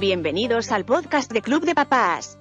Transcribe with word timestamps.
Bienvenidos 0.00 0.72
al 0.72 0.86
podcast 0.86 1.30
de 1.30 1.42
Club 1.42 1.66
de 1.66 1.74
Papás. 1.74 2.38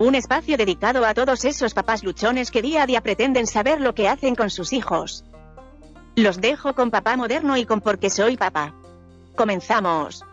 Un 0.00 0.16
espacio 0.16 0.56
dedicado 0.56 1.06
a 1.06 1.14
todos 1.14 1.44
esos 1.44 1.72
papás 1.72 2.02
luchones 2.02 2.50
que 2.50 2.62
día 2.62 2.82
a 2.82 2.86
día 2.86 3.00
pretenden 3.00 3.46
saber 3.46 3.80
lo 3.80 3.94
que 3.94 4.08
hacen 4.08 4.34
con 4.34 4.50
sus 4.50 4.72
hijos. 4.72 5.24
Los 6.16 6.40
dejo 6.40 6.74
con 6.74 6.90
papá 6.90 7.16
moderno 7.16 7.56
y 7.56 7.64
con 7.64 7.80
porque 7.80 8.10
soy 8.10 8.36
papá. 8.36 8.74
Comenzamos. 9.36 10.24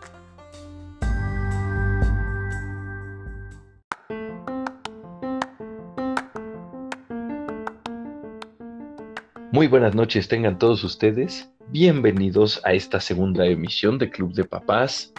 Muy 9.52 9.68
buenas 9.68 9.94
noches 9.94 10.26
tengan 10.26 10.58
todos 10.58 10.82
ustedes. 10.82 11.52
Bienvenidos 11.68 12.60
a 12.64 12.72
esta 12.72 12.98
segunda 12.98 13.46
emisión 13.46 13.98
de 13.98 14.10
Club 14.10 14.32
de 14.32 14.42
Papás. 14.42 15.12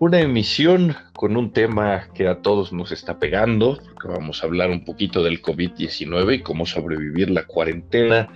Una 0.00 0.20
emisión 0.20 0.94
con 1.12 1.36
un 1.36 1.52
tema 1.52 2.06
que 2.14 2.28
a 2.28 2.40
todos 2.40 2.72
nos 2.72 2.92
está 2.92 3.18
pegando, 3.18 3.80
porque 3.82 4.06
vamos 4.06 4.40
a 4.40 4.46
hablar 4.46 4.70
un 4.70 4.84
poquito 4.84 5.24
del 5.24 5.42
COVID-19 5.42 6.36
y 6.36 6.42
cómo 6.42 6.66
sobrevivir 6.66 7.30
la 7.30 7.44
cuarentena 7.44 8.28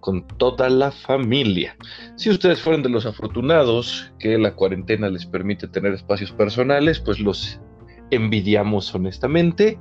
con 0.00 0.26
toda 0.26 0.68
la 0.68 0.90
familia. 0.90 1.76
Si 2.16 2.28
ustedes 2.28 2.60
fueron 2.60 2.82
de 2.82 2.88
los 2.88 3.06
afortunados 3.06 4.12
que 4.18 4.36
la 4.36 4.56
cuarentena 4.56 5.08
les 5.08 5.26
permite 5.26 5.68
tener 5.68 5.92
espacios 5.94 6.32
personales, 6.32 6.98
pues 6.98 7.20
los 7.20 7.60
envidiamos 8.10 8.92
honestamente. 8.92 9.78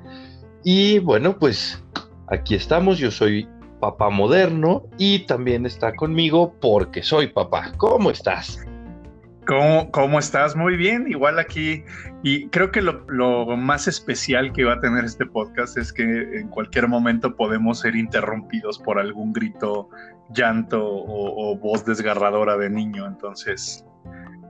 Y 0.63 0.99
bueno, 0.99 1.39
pues 1.39 1.83
aquí 2.27 2.53
estamos, 2.53 2.99
yo 2.99 3.09
soy 3.09 3.47
papá 3.79 4.11
moderno 4.11 4.83
y 4.99 5.25
también 5.25 5.65
está 5.65 5.95
conmigo 5.95 6.53
porque 6.61 7.01
soy 7.01 7.27
papá. 7.27 7.71
¿Cómo 7.77 8.11
estás? 8.11 8.59
¿Cómo, 9.47 9.91
¿Cómo, 9.91 10.19
estás? 10.19 10.55
Muy 10.55 10.75
bien, 10.75 11.05
igual 11.07 11.37
aquí. 11.39 11.83
Y 12.23 12.47
creo 12.49 12.71
que 12.71 12.81
lo, 12.81 13.45
más 13.57 13.87
especial 13.87 14.51
que 14.53 14.63
va 14.63 14.73
a 14.73 14.79
tener 14.79 15.05
este 15.05 15.25
podcast 15.25 15.77
es 15.77 15.93
que 15.93 16.03
en 16.03 16.49
cualquier 16.49 16.87
momento 16.87 17.35
podemos 17.35 17.79
ser 17.79 17.95
interrumpidos 17.95 18.79
por 18.79 18.99
algún 18.99 19.33
grito, 19.33 19.89
llanto 20.33 20.81
o, 20.83 21.57
voz 21.57 21.85
desgarradora 21.85 22.57
de 22.57 22.69
niño. 22.69 23.05
Entonces, 23.05 23.85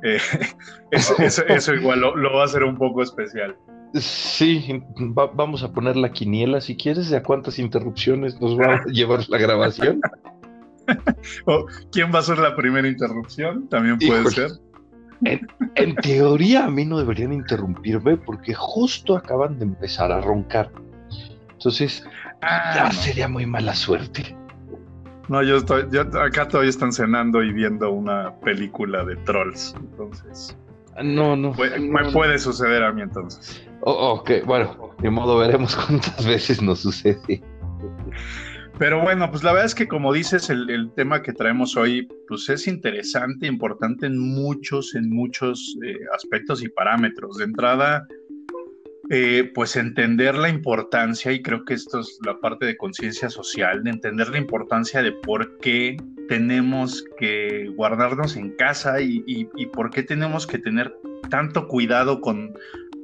eh, 0.04 0.18
eso, 0.92 1.74
igual 1.74 2.00
lo, 2.00 2.34
va 2.34 2.44
a 2.44 2.46
hacer 2.46 2.64
un 2.64 2.78
poco 2.78 3.04
especial. 3.04 3.58
Sí, 3.94 4.84
vamos 4.98 5.64
a 5.64 5.72
poner 5.72 5.96
la 5.96 6.12
quiniela 6.12 6.60
si 6.60 6.76
quieres, 6.76 7.10
¿de 7.10 7.18
a 7.18 7.24
cuántas 7.24 7.60
interrupciones 7.60 8.40
nos 8.42 8.58
va 8.58 8.76
a 8.76 8.86
llevar 8.86 9.28
la 9.30 9.38
grabación? 9.38 10.02
o 11.46 11.66
¿Quién 11.92 12.14
va 12.14 12.20
a 12.20 12.24
ser 12.24 12.38
la 12.40 12.56
primera 12.56 12.88
interrupción? 12.88 13.68
También 13.70 13.98
puede 14.00 14.30
ser. 14.32 14.52
En, 15.26 15.96
teoría 15.96 16.66
a 16.66 16.70
mí 16.70 16.86
no 16.86 16.98
deberían 16.98 17.34
interrumpirme 17.34 18.18
porque 18.18 18.54
justo 18.54 19.18
acaban 19.18 19.58
de 19.60 19.66
empezar 19.66 20.12
a 20.12 20.22
roncar. 20.22 20.72
Entonces, 21.52 22.06
ah, 22.42 22.74
ya 22.76 22.92
sería 22.92 23.28
muy 23.28 23.46
mala 23.46 23.74
suerte. 23.74 24.36
No, 25.28 25.42
yo 25.42 25.58
estoy, 25.58 25.86
acá 25.98 26.48
todavía 26.48 26.70
están 26.70 26.94
cenando 26.94 27.42
y 27.42 27.52
viendo 27.52 27.92
una 27.92 28.36
película 28.42 29.04
de 29.04 29.16
trolls, 29.18 29.76
entonces. 29.76 30.56
No, 31.04 31.36
no. 31.36 31.54
me 31.54 32.12
puede 32.12 32.40
suceder 32.40 32.84
a 32.84 32.92
mí 32.92 33.02
entonces. 33.02 33.66
Oh, 33.82 34.14
ok, 34.14 34.32
bueno, 34.46 34.92
de 35.00 35.10
modo 35.10 35.38
veremos 35.38 35.76
cuántas 35.88 36.26
veces 36.26 36.62
nos 36.62 36.80
sucede. 36.80 37.42
Pero 38.78 39.02
bueno, 39.02 39.32
pues 39.32 39.42
la 39.44 39.54
verdad 39.54 39.68
es 39.68 39.76
que 39.76 39.88
como 39.88 40.12
dices, 40.12 40.50
el, 40.50 40.92
tema 40.96 41.22
que 41.22 41.32
traemos 41.32 41.78
hoy, 41.78 42.08
pues 42.28 42.50
es 42.50 42.68
interesante, 42.68 43.48
importante 43.48 44.06
en 44.06 44.20
muchos, 44.20 44.96
en 44.96 45.10
muchos 45.10 45.78
eh, 45.86 45.96
aspectos 46.14 46.62
y 46.62 46.68
parámetros. 46.68 47.38
De 47.38 47.46
entrada, 47.46 48.06
eh, 49.10 49.50
pues 49.56 49.78
entender 49.78 50.36
la 50.36 50.50
importancia, 50.50 51.32
y 51.32 51.42
creo 51.42 51.64
que 51.64 51.76
esto 51.76 52.02
es 52.02 52.20
la 52.26 52.38
parte 52.40 52.66
de 52.66 52.76
conciencia 52.76 53.30
social, 53.30 53.82
de 53.84 53.92
entender 53.92 54.28
la 54.28 54.40
importancia 54.40 55.02
de 55.02 55.14
por 55.14 55.58
qué 55.60 55.96
tenemos 56.28 57.06
que 57.18 57.72
guardarnos 57.78 58.36
en 58.36 58.52
casa 58.58 59.00
y, 59.00 59.24
y 59.26 59.66
por 59.68 59.90
qué 59.90 60.04
tenemos 60.04 60.48
que 60.48 60.58
tener 60.58 60.94
tanto 61.30 61.68
cuidado 61.68 62.20
con 62.20 62.54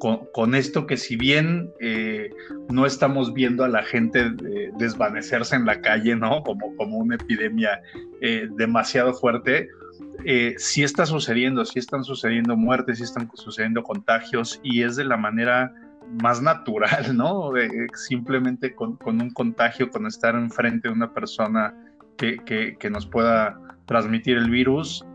con, 0.01 0.55
esto 0.55 0.87
que 0.87 0.97
si 0.97 1.15
bien 1.15 1.71
eh, 1.79 2.31
no 2.71 2.87
estamos 2.87 3.35
viendo 3.35 3.63
a 3.63 3.67
la 3.67 3.83
gente 3.83 4.33
eh, 4.49 4.71
desvanecerse 4.79 5.55
en 5.55 5.65
la 5.65 5.79
calle, 5.79 6.15
¿no? 6.15 6.41
Como, 6.41 6.75
como 6.75 6.97
una 6.97 7.15
epidemia 7.15 7.81
eh, 8.19 8.47
demasiado 8.57 9.13
fuerte, 9.13 9.69
sí 10.57 10.81
está 10.81 11.05
sucediendo, 11.05 11.65
sí 11.65 11.77
están 11.77 12.03
sucediendo 12.03 12.57
muertes, 12.57 12.97
sí 12.97 13.03
están 13.03 13.29
sucediendo 13.35 13.83
contagios 13.83 14.59
y 14.63 14.81
es 14.81 14.95
de 14.95 15.05
la 15.05 15.17
manera 15.17 15.71
más 16.21 16.41
natural, 16.41 17.15
¿no? 17.15 17.51
simplemente 17.93 18.73
con, 18.73 18.97
un 19.05 19.29
contagio, 19.31 19.89
con 19.89 20.07
estar 20.07 20.33
enfrente 20.35 20.87
de 20.87 20.93
una 20.95 21.13
persona 21.13 21.75
que, 22.17 22.37
que 22.79 22.89
nos 22.89 23.05
pueda 23.05 23.59
transmitir 23.85 24.37
el 24.37 24.49
virus, 24.49 25.05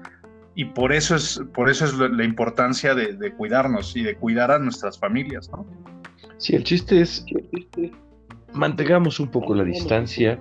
y 0.56 0.64
por 0.64 0.92
eso 0.94 1.14
es, 1.14 1.40
por 1.54 1.68
eso 1.68 1.84
es 1.84 1.94
la 1.94 2.24
importancia 2.24 2.94
de, 2.94 3.32
cuidarnos 3.34 3.94
y 3.94 4.02
de 4.02 4.16
cuidar 4.16 4.50
a 4.50 4.58
nuestras 4.58 4.98
familias, 4.98 5.50
¿no? 5.50 5.66
Sí, 6.38 6.56
el 6.56 6.64
chiste 6.64 7.02
es 7.02 7.24
que 7.26 7.92
mantengamos 8.54 9.20
un 9.20 9.30
poco 9.30 9.54
la 9.54 9.64
distancia 9.64 10.40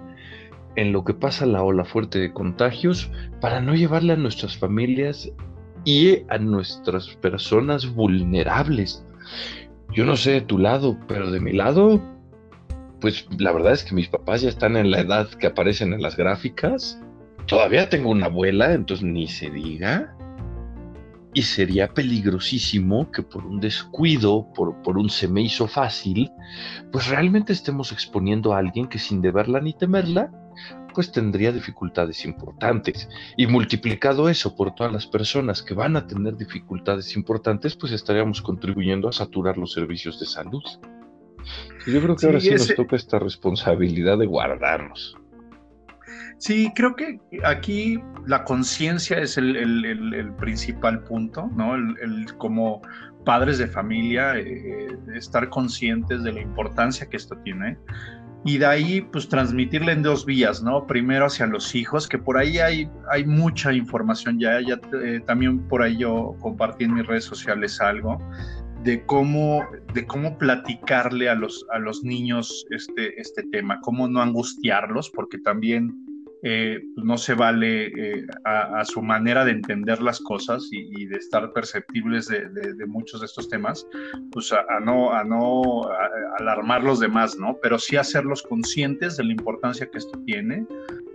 en 0.77 0.93
lo 0.93 1.03
que 1.03 1.13
pasa 1.13 1.45
la 1.45 1.61
ola 1.63 1.83
fuerte 1.83 2.19
de 2.19 2.31
contagios 2.31 3.11
para 3.41 3.59
no 3.59 3.75
llevarle 3.75 4.13
a 4.13 4.15
nuestras 4.15 4.57
familias 4.57 5.29
y 5.83 6.21
a 6.29 6.37
nuestras 6.37 7.09
personas 7.17 7.93
vulnerables. 7.93 9.05
Yo 9.91 10.05
no 10.05 10.15
sé 10.15 10.31
de 10.31 10.41
tu 10.41 10.57
lado, 10.57 10.97
pero 11.09 11.29
de 11.29 11.41
mi 11.41 11.51
lado, 11.51 12.01
pues 13.01 13.27
la 13.37 13.51
verdad 13.51 13.73
es 13.73 13.83
que 13.83 13.93
mis 13.93 14.07
papás 14.07 14.41
ya 14.41 14.49
están 14.49 14.77
en 14.77 14.91
la 14.91 15.01
edad 15.01 15.27
que 15.27 15.47
aparecen 15.47 15.91
en 15.91 16.01
las 16.01 16.15
gráficas 16.15 17.01
Todavía 17.47 17.89
tengo 17.89 18.09
una 18.09 18.25
abuela, 18.25 18.73
entonces 18.73 19.05
ni 19.05 19.27
se 19.27 19.49
diga. 19.49 20.15
Y 21.33 21.43
sería 21.43 21.93
peligrosísimo 21.93 23.11
que 23.11 23.21
por 23.21 23.45
un 23.45 23.59
descuido, 23.59 24.47
por, 24.55 24.81
por 24.81 24.97
un 24.97 25.09
se 25.09 25.27
me 25.27 25.41
hizo 25.41 25.67
fácil, 25.67 26.31
pues 26.91 27.09
realmente 27.09 27.51
estemos 27.51 27.91
exponiendo 27.91 28.53
a 28.53 28.59
alguien 28.59 28.87
que 28.87 28.99
sin 28.99 29.21
deberla 29.21 29.59
ni 29.59 29.73
temerla, 29.73 30.31
pues 30.95 31.11
tendría 31.11 31.51
dificultades 31.51 32.23
importantes. 32.25 33.09
Y 33.35 33.47
multiplicado 33.47 34.29
eso 34.29 34.55
por 34.55 34.73
todas 34.73 34.93
las 34.93 35.05
personas 35.05 35.61
que 35.61 35.73
van 35.73 35.97
a 35.97 36.07
tener 36.07 36.37
dificultades 36.37 37.15
importantes, 37.17 37.75
pues 37.75 37.91
estaríamos 37.91 38.41
contribuyendo 38.41 39.09
a 39.09 39.11
saturar 39.11 39.57
los 39.57 39.73
servicios 39.73 40.19
de 40.19 40.25
salud. 40.25 40.63
Yo 41.85 42.01
creo 42.01 42.15
que 42.15 42.25
ahora 42.25 42.39
sí 42.39 42.51
nos 42.51 42.73
toca 42.73 42.95
esta 42.95 43.19
responsabilidad 43.19 44.17
de 44.17 44.25
guardarnos. 44.25 45.17
Sí, 46.37 46.71
creo 46.75 46.95
que 46.95 47.19
aquí 47.43 47.99
la 48.27 48.43
conciencia 48.43 49.17
es 49.19 49.37
el, 49.37 50.33
principal 50.37 51.03
punto, 51.03 51.49
¿no? 51.55 51.75
El, 51.75 52.25
como 52.37 52.81
padres 53.25 53.57
de 53.57 53.67
familia, 53.67 54.37
eh, 54.37 54.87
estar 55.15 55.49
conscientes 55.49 56.23
de 56.23 56.33
la 56.33 56.41
importancia 56.41 57.07
que 57.07 57.17
esto 57.17 57.35
tiene. 57.43 57.77
Y 58.43 58.59
de 58.59 58.65
ahí, 58.67 59.01
pues 59.01 59.27
transmitirle 59.27 59.93
en 59.93 60.03
dos 60.03 60.23
vías, 60.23 60.61
¿no? 60.61 60.85
Primero 60.85 61.25
hacia 61.25 61.47
los 61.47 61.73
hijos, 61.73 62.07
que 62.07 62.19
por 62.19 62.37
ahí 62.37 62.59
hay, 62.59 62.87
hay 63.09 63.25
mucha 63.25 63.73
información 63.73 64.39
ya, 64.39 64.61
ya 64.61 64.79
eh, 65.03 65.19
también 65.25 65.67
por 65.67 65.81
ahí 65.81 65.97
yo 65.97 66.35
compartí 66.41 66.83
en 66.83 66.93
mis 66.93 67.07
redes 67.07 67.23
sociales 67.23 67.81
algo 67.81 68.19
de 68.85 69.03
cómo, 69.07 69.67
de 69.95 70.05
cómo 70.05 70.37
platicarle 70.37 71.27
a 71.27 71.33
los, 71.33 71.65
a 71.73 71.79
los 71.79 72.03
niños 72.03 72.67
este, 72.69 73.19
este 73.19 73.41
tema, 73.51 73.79
cómo 73.81 74.07
no 74.07 74.21
angustiarlos, 74.21 75.09
porque 75.09 75.39
también 75.39 76.04
eh, 76.47 76.79
no 76.97 77.17
se 77.17 77.33
vale 77.33 77.87
eh, 77.87 78.27
a, 78.43 78.85
su 78.85 79.01
manera 79.01 79.43
de 79.43 79.49
entender 79.49 79.99
las 79.99 80.19
cosas 80.19 80.69
y, 80.71 81.07
de 81.07 81.17
estar 81.17 81.51
perceptibles 81.53 82.27
de, 82.27 82.85
muchos 82.85 83.21
de 83.21 83.25
estos 83.25 83.49
temas, 83.49 83.87
pues 84.31 84.53
a, 84.53 84.79
no, 84.79 85.11
a 85.11 85.23
no 85.23 85.89
alarmar 86.37 86.83
los 86.83 86.99
demás, 86.99 87.35
¿no? 87.35 87.57
Pero 87.63 87.79
sí 87.79 87.97
hacerlos 87.97 88.43
conscientes 88.43 89.17
de 89.17 89.23
la 89.23 89.31
importancia 89.31 89.89
que 89.89 89.97
esto 89.97 90.21
tiene, 90.23 90.67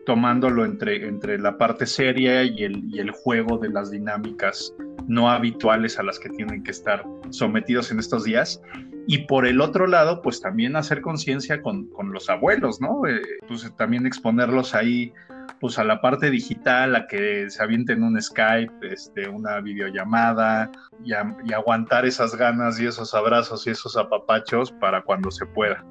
tomándolo 0.05 0.65
entre, 0.65 1.07
entre 1.07 1.39
la 1.39 1.57
parte 1.57 1.87
seria 1.87 2.43
y 2.43 2.65
el, 2.65 2.83
y 2.93 2.99
el 2.99 3.13
juego 3.13 3.57
de 3.59 3.69
las 3.69 3.93
dinámicas 3.93 4.75
no 5.11 5.29
habituales 5.29 5.99
a 5.99 6.05
las 6.05 6.21
que 6.21 6.29
tienen 6.31 6.63
que 6.63 6.71
estar 6.71 7.05
sometidos 7.31 7.91
en 7.91 7.99
estos 7.99 8.23
días 8.25 8.63
y 9.09 9.19
por 9.27 9.45
el 9.45 9.61
otro 9.61 9.89
lado, 9.89 10.23
pues 10.23 10.41
también 10.41 10.77
hacer 10.77 11.01
conciencia 11.01 11.63
con, 11.63 11.89
con, 11.89 12.13
los 12.13 12.31
abuelos, 12.31 12.81
¿no? 12.81 13.07
Eh, 13.09 13.21
pues 13.49 13.69
también 13.77 14.07
exponerlos 14.07 14.73
ahí, 14.73 15.13
pues 15.59 15.81
a 15.81 15.85
la 15.85 16.01
parte 16.01 16.31
digital, 16.31 16.95
a 16.95 17.09
que 17.09 17.51
se 17.51 17.61
avienten 17.61 18.05
un 18.05 18.23
Skype, 18.23 18.73
este, 18.83 19.29
una 19.29 19.61
videollamada 19.61 20.71
y, 21.05 21.11
y 21.11 21.53
aguantar 21.53 22.07
esas 22.07 22.37
ganas 22.37 22.79
y 22.79 22.87
esos 22.87 23.13
abrazos 23.13 23.67
y 23.67 23.71
esos 23.71 23.97
apapachos 23.97 24.71
para 24.71 25.03
cuando 25.03 25.33
se 25.33 25.45
pueda. 25.45 25.85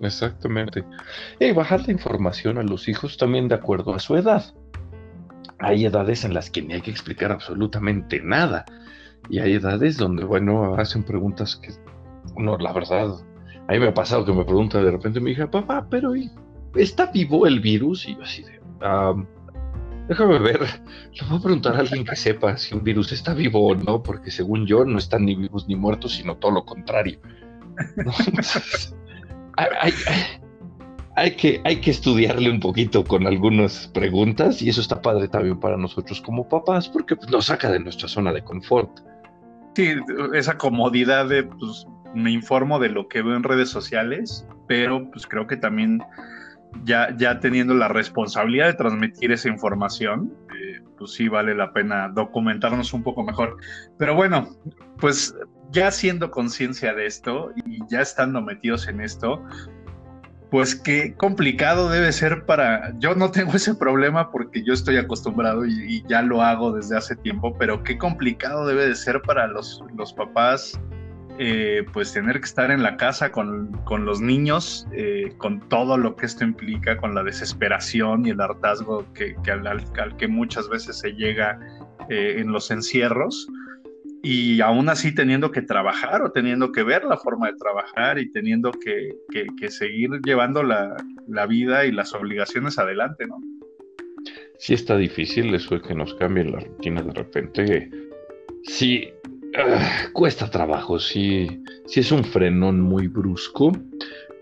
Exactamente. 0.00 0.84
Y 1.38 1.52
bajar 1.52 1.86
la 1.86 1.92
información 1.92 2.58
a 2.58 2.62
los 2.62 2.88
hijos 2.88 3.16
también 3.16 3.48
de 3.48 3.54
acuerdo 3.54 3.94
a 3.94 3.98
su 3.98 4.16
edad. 4.16 4.54
Hay 5.60 5.84
edades 5.84 6.24
en 6.24 6.34
las 6.34 6.50
que 6.50 6.62
ni 6.62 6.74
hay 6.74 6.80
que 6.80 6.90
explicar 6.90 7.32
absolutamente 7.32 8.20
nada 8.22 8.64
Y 9.28 9.38
hay 9.38 9.54
edades 9.54 9.96
donde, 9.96 10.24
bueno, 10.24 10.74
hacen 10.76 11.02
preguntas 11.04 11.56
que, 11.56 11.72
no, 12.36 12.56
la 12.58 12.72
verdad, 12.72 13.10
a 13.68 13.72
mí 13.72 13.78
me 13.78 13.88
ha 13.88 13.94
pasado 13.94 14.24
que 14.24 14.32
me 14.32 14.44
pregunta 14.44 14.82
de 14.82 14.90
repente 14.90 15.20
mi 15.20 15.32
hija, 15.32 15.50
papá, 15.50 15.86
pero 15.88 16.12
¿está 16.74 17.06
vivo 17.06 17.46
el 17.46 17.60
virus? 17.60 18.08
Y 18.08 18.16
yo 18.16 18.22
así 18.22 18.42
de, 18.42 18.60
déjame 20.08 20.38
ver, 20.40 20.60
le 20.60 21.28
voy 21.28 21.38
a 21.38 21.42
preguntar 21.42 21.76
a 21.76 21.78
alguien 21.78 22.04
que 22.04 22.16
sepa 22.16 22.56
si 22.56 22.74
un 22.74 22.82
virus 22.82 23.12
está 23.12 23.32
vivo 23.32 23.64
o 23.64 23.74
no, 23.74 24.02
porque 24.02 24.30
según 24.30 24.66
yo 24.66 24.84
no 24.84 24.98
están 24.98 25.24
ni 25.24 25.36
vivos 25.36 25.68
ni 25.68 25.76
muertos, 25.76 26.16
sino 26.16 26.36
todo 26.36 26.50
lo 26.50 26.64
contrario. 26.64 27.20
hay, 29.56 29.92
que, 31.36 31.60
hay 31.64 31.80
que 31.80 31.90
estudiarle 31.90 32.50
un 32.50 32.60
poquito 32.60 33.04
con 33.04 33.26
algunas 33.26 33.88
preguntas 33.88 34.62
y 34.62 34.68
eso 34.68 34.80
está 34.80 35.02
padre 35.02 35.28
también 35.28 35.58
para 35.58 35.76
nosotros 35.76 36.20
como 36.20 36.48
papás, 36.48 36.88
porque 36.88 37.16
pues, 37.16 37.30
nos 37.30 37.46
saca 37.46 37.70
de 37.70 37.80
nuestra 37.80 38.08
zona 38.08 38.32
de 38.32 38.42
confort. 38.42 38.90
Sí, 39.74 39.94
esa 40.34 40.56
comodidad 40.56 41.28
de, 41.28 41.44
pues, 41.44 41.86
me 42.14 42.30
informo 42.30 42.78
de 42.78 42.88
lo 42.88 43.08
que 43.08 43.22
veo 43.22 43.36
en 43.36 43.42
redes 43.42 43.68
sociales, 43.68 44.46
pero 44.66 45.10
pues 45.10 45.26
creo 45.26 45.46
que 45.46 45.56
también 45.56 46.02
ya, 46.84 47.14
ya 47.16 47.40
teniendo 47.40 47.74
la 47.74 47.88
responsabilidad 47.88 48.66
de 48.66 48.74
transmitir 48.74 49.32
esa 49.32 49.48
información, 49.48 50.32
eh, 50.54 50.80
pues 50.98 51.12
sí 51.12 51.28
vale 51.28 51.54
la 51.54 51.72
pena 51.72 52.08
documentarnos 52.08 52.92
un 52.92 53.02
poco 53.02 53.22
mejor. 53.24 53.56
Pero 53.98 54.14
bueno, 54.14 54.48
pues 54.98 55.34
ya 55.70 55.90
siendo 55.90 56.30
conciencia 56.30 56.94
de 56.94 57.06
esto 57.06 57.52
y 57.64 57.78
ya 57.88 58.00
estando 58.00 58.42
metidos 58.42 58.88
en 58.88 59.00
esto, 59.00 59.42
pues 60.50 60.74
qué 60.74 61.14
complicado 61.14 61.88
debe 61.88 62.12
ser 62.12 62.44
para... 62.44 62.92
Yo 62.98 63.14
no 63.14 63.30
tengo 63.30 63.52
ese 63.54 63.74
problema 63.74 64.30
porque 64.30 64.62
yo 64.62 64.72
estoy 64.72 64.96
acostumbrado 64.96 65.64
y, 65.66 66.04
ya 66.08 66.22
lo 66.22 66.42
hago 66.42 66.72
desde 66.72 66.96
hace 66.96 67.16
tiempo, 67.16 67.56
pero 67.58 67.82
qué 67.82 67.96
complicado 67.98 68.66
debe 68.66 68.88
de 68.88 68.96
ser 68.96 69.22
para 69.22 69.46
los, 69.46 69.82
los 69.96 70.12
papás 70.12 70.78
eh, 71.42 71.86
pues 71.94 72.12
tener 72.12 72.38
que 72.38 72.44
estar 72.44 72.70
en 72.70 72.82
la 72.82 72.98
casa 72.98 73.32
con, 73.32 73.72
los 74.04 74.20
niños, 74.20 74.86
eh, 74.92 75.32
con 75.38 75.60
todo 75.70 75.96
lo 75.96 76.14
que 76.14 76.26
esto 76.26 76.44
implica, 76.44 76.98
con 76.98 77.14
la 77.14 77.22
desesperación 77.22 78.26
y 78.26 78.30
el 78.30 78.42
hartazgo 78.42 79.06
que, 79.14 79.34
al, 79.50 80.16
que 80.18 80.28
muchas 80.28 80.68
veces 80.68 80.98
se 80.98 81.12
llega 81.12 81.58
eh, 82.10 82.34
en 82.36 82.52
los 82.52 82.70
encierros, 82.70 83.48
y 84.22 84.60
aún 84.60 84.88
así 84.88 85.14
teniendo 85.14 85.50
que 85.50 85.62
trabajar 85.62 86.22
o 86.22 86.32
teniendo 86.32 86.72
que 86.72 86.82
ver 86.82 87.04
la 87.04 87.16
forma 87.16 87.48
de 87.48 87.56
trabajar 87.56 88.18
y 88.18 88.30
teniendo 88.30 88.70
que, 88.72 89.16
seguir 89.70 90.10
llevando 90.24 90.62
la, 90.62 90.96
la, 91.26 91.46
vida 91.46 91.86
y 91.86 91.92
las 91.92 92.12
obligaciones 92.14 92.78
adelante, 92.78 93.26
¿no? 93.26 93.40
Sí 94.58 94.74
está 94.74 94.96
difícil 94.96 95.54
eso 95.54 95.76
de 95.76 95.80
que 95.80 95.94
nos 95.94 96.14
cambien 96.14 96.52
la 96.52 96.60
rutina 96.60 97.02
de 97.02 97.12
repente. 97.12 97.90
Sí, 98.64 99.08
Ah, 99.56 100.08
cuesta 100.12 100.48
trabajo, 100.48 101.00
sí, 101.00 101.62
sí 101.86 102.00
es 102.00 102.12
un 102.12 102.22
frenón 102.22 102.80
muy 102.80 103.08
brusco, 103.08 103.72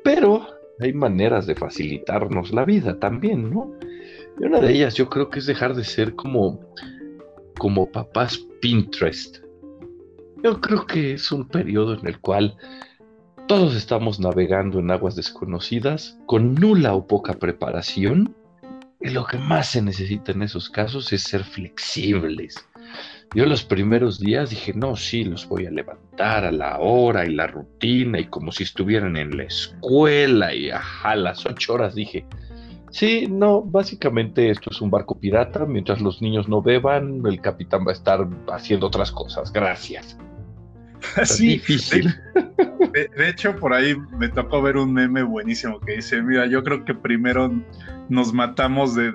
pero 0.05 0.47
hay 0.81 0.93
maneras 0.93 1.47
de 1.47 1.55
facilitarnos 1.55 2.53
la 2.53 2.67
vida 2.67 2.99
también, 2.99 3.51
¿no? 3.51 3.73
Y 4.39 4.45
una 4.45 4.61
de 4.61 4.73
ellas 4.73 4.95
yo 4.95 5.09
creo 5.09 5.31
que 5.31 5.39
es 5.39 5.47
dejar 5.47 5.75
de 5.75 5.85
ser 5.85 6.15
como, 6.15 6.61
como 7.59 7.91
papás 7.91 8.39
Pinterest. 8.61 9.39
Yo 10.43 10.61
creo 10.61 10.87
que 10.87 11.15
es 11.15 11.33
un 11.33 11.49
periodo 11.49 11.95
en 11.95 12.07
el 12.07 12.21
cual 12.21 12.57
todos 13.47 13.75
estamos 13.75 14.21
navegando 14.21 14.79
en 14.79 14.91
aguas 14.91 15.17
desconocidas, 15.17 16.19
con 16.27 16.55
nula 16.55 16.95
o 16.95 17.07
poca 17.07 17.35
preparación, 17.35 18.35
y 19.01 19.11
lo 19.11 19.27
que 19.27 19.39
más 19.39 19.71
se 19.71 19.83
necesita 19.83 20.33
en 20.33 20.43
esos 20.43 20.71
casos 20.71 21.13
es 21.13 21.23
ser 21.23 21.45
flexibles 21.45 22.69
yo 23.35 23.45
los 23.45 23.63
primeros 23.63 24.19
días 24.19 24.51
dije, 24.51 24.73
no, 24.73 24.97
sí, 24.97 25.25
los 25.25 25.47
voy 25.49 25.67
a 25.67 25.71
levantar 25.71 26.45
a 26.45 26.53
la 26.53 26.79
hora 26.79 27.27
y 27.27 27.35
la 27.35 27.47
rutina 27.47 28.19
y 28.19 28.27
como 28.27 28.53
si 28.53 28.63
estuvieran 28.63 29.17
en 29.17 29.37
la 29.37 29.45
escuela 29.45 30.55
y 30.55 30.71
a 30.71 31.15
las 31.15 31.45
ocho 31.45 31.75
horas 31.75 31.95
dije, 31.95 32.25
sí, 32.91 33.27
no, 33.29 33.61
básicamente 33.63 34.49
esto 34.49 34.71
es 34.71 34.81
un 34.81 34.91
barco 34.91 35.19
pirata, 35.21 35.67
mientras 35.67 36.01
los 36.01 36.23
niños 36.23 36.49
no 36.49 36.63
beban, 36.63 37.23
el 37.27 37.41
capitán 37.43 37.87
va 37.87 37.91
a 37.91 37.95
estar 37.95 38.27
haciendo 38.51 38.87
otras 38.87 39.13
cosas, 39.13 39.53
gracias. 39.53 40.17
Sí, 41.25 41.49
difícil. 41.49 42.15
De, 42.93 43.29
hecho, 43.29 43.57
por 43.57 43.73
ahí 43.73 43.95
me 44.19 44.29
tocó 44.29 44.63
ver 44.63 44.77
un 44.77 44.93
meme 44.93 45.23
buenísimo 45.23 45.81
que 45.81 45.97
dice, 45.97 46.23
mira, 46.23 46.47
yo 46.47 46.63
creo 46.65 46.85
que 46.85 46.95
primero 46.95 47.53
nos 48.09 48.33
matamos 48.33 48.95
de, 48.95 49.13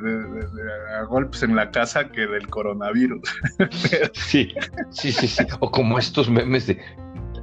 a 0.98 1.04
golpes 1.04 1.44
en 1.44 1.56
la 1.56 1.72
casa 1.72 2.10
que 2.10 2.28
del 2.28 2.48
coronavirus. 2.48 3.22
sí, 4.14 4.54
sí, 4.92 5.12
sí, 5.12 5.28
sí. 5.28 5.46
O 5.60 5.72
como 5.72 5.98
estos 5.98 6.30
memes 6.30 6.68
de, 6.68 6.80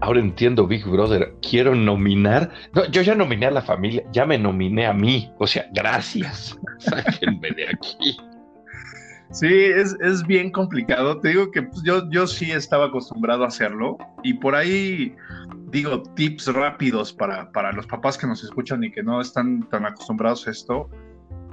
ahora 0.00 0.20
entiendo 0.20 0.66
Big 0.66 0.86
Brother, 0.86 1.34
quiero 1.42 1.74
nominar, 1.74 2.50
no, 2.72 2.86
yo 2.90 3.02
ya 3.02 3.14
nominé 3.14 3.46
a 3.46 3.50
la 3.50 3.62
familia, 3.62 4.04
ya 4.12 4.26
me 4.26 4.38
nominé 4.38 4.86
a 4.86 4.92
mí, 4.92 5.32
o 5.38 5.46
sea, 5.46 5.68
gracias, 5.72 6.58
sáquenme 6.78 7.50
de 7.50 7.68
aquí. 7.68 8.16
Sí, 9.30 9.46
es, 9.46 9.96
es, 10.00 10.26
bien 10.26 10.50
complicado. 10.50 11.20
Te 11.20 11.28
digo 11.28 11.50
que 11.50 11.62
pues, 11.62 11.82
yo, 11.82 12.08
yo 12.10 12.26
sí 12.26 12.50
estaba 12.50 12.86
acostumbrado 12.86 13.44
a 13.44 13.48
hacerlo 13.48 13.96
y 14.24 14.34
por 14.34 14.56
ahí 14.56 15.14
digo 15.70 16.02
tips 16.14 16.52
rápidos 16.52 17.12
para, 17.12 17.50
para 17.52 17.72
los 17.72 17.86
papás 17.86 18.18
que 18.18 18.26
nos 18.26 18.42
escuchan 18.42 18.82
y 18.82 18.90
que 18.90 19.02
no 19.02 19.20
están 19.20 19.68
tan 19.68 19.86
acostumbrados 19.86 20.48
a 20.48 20.50
esto. 20.50 20.90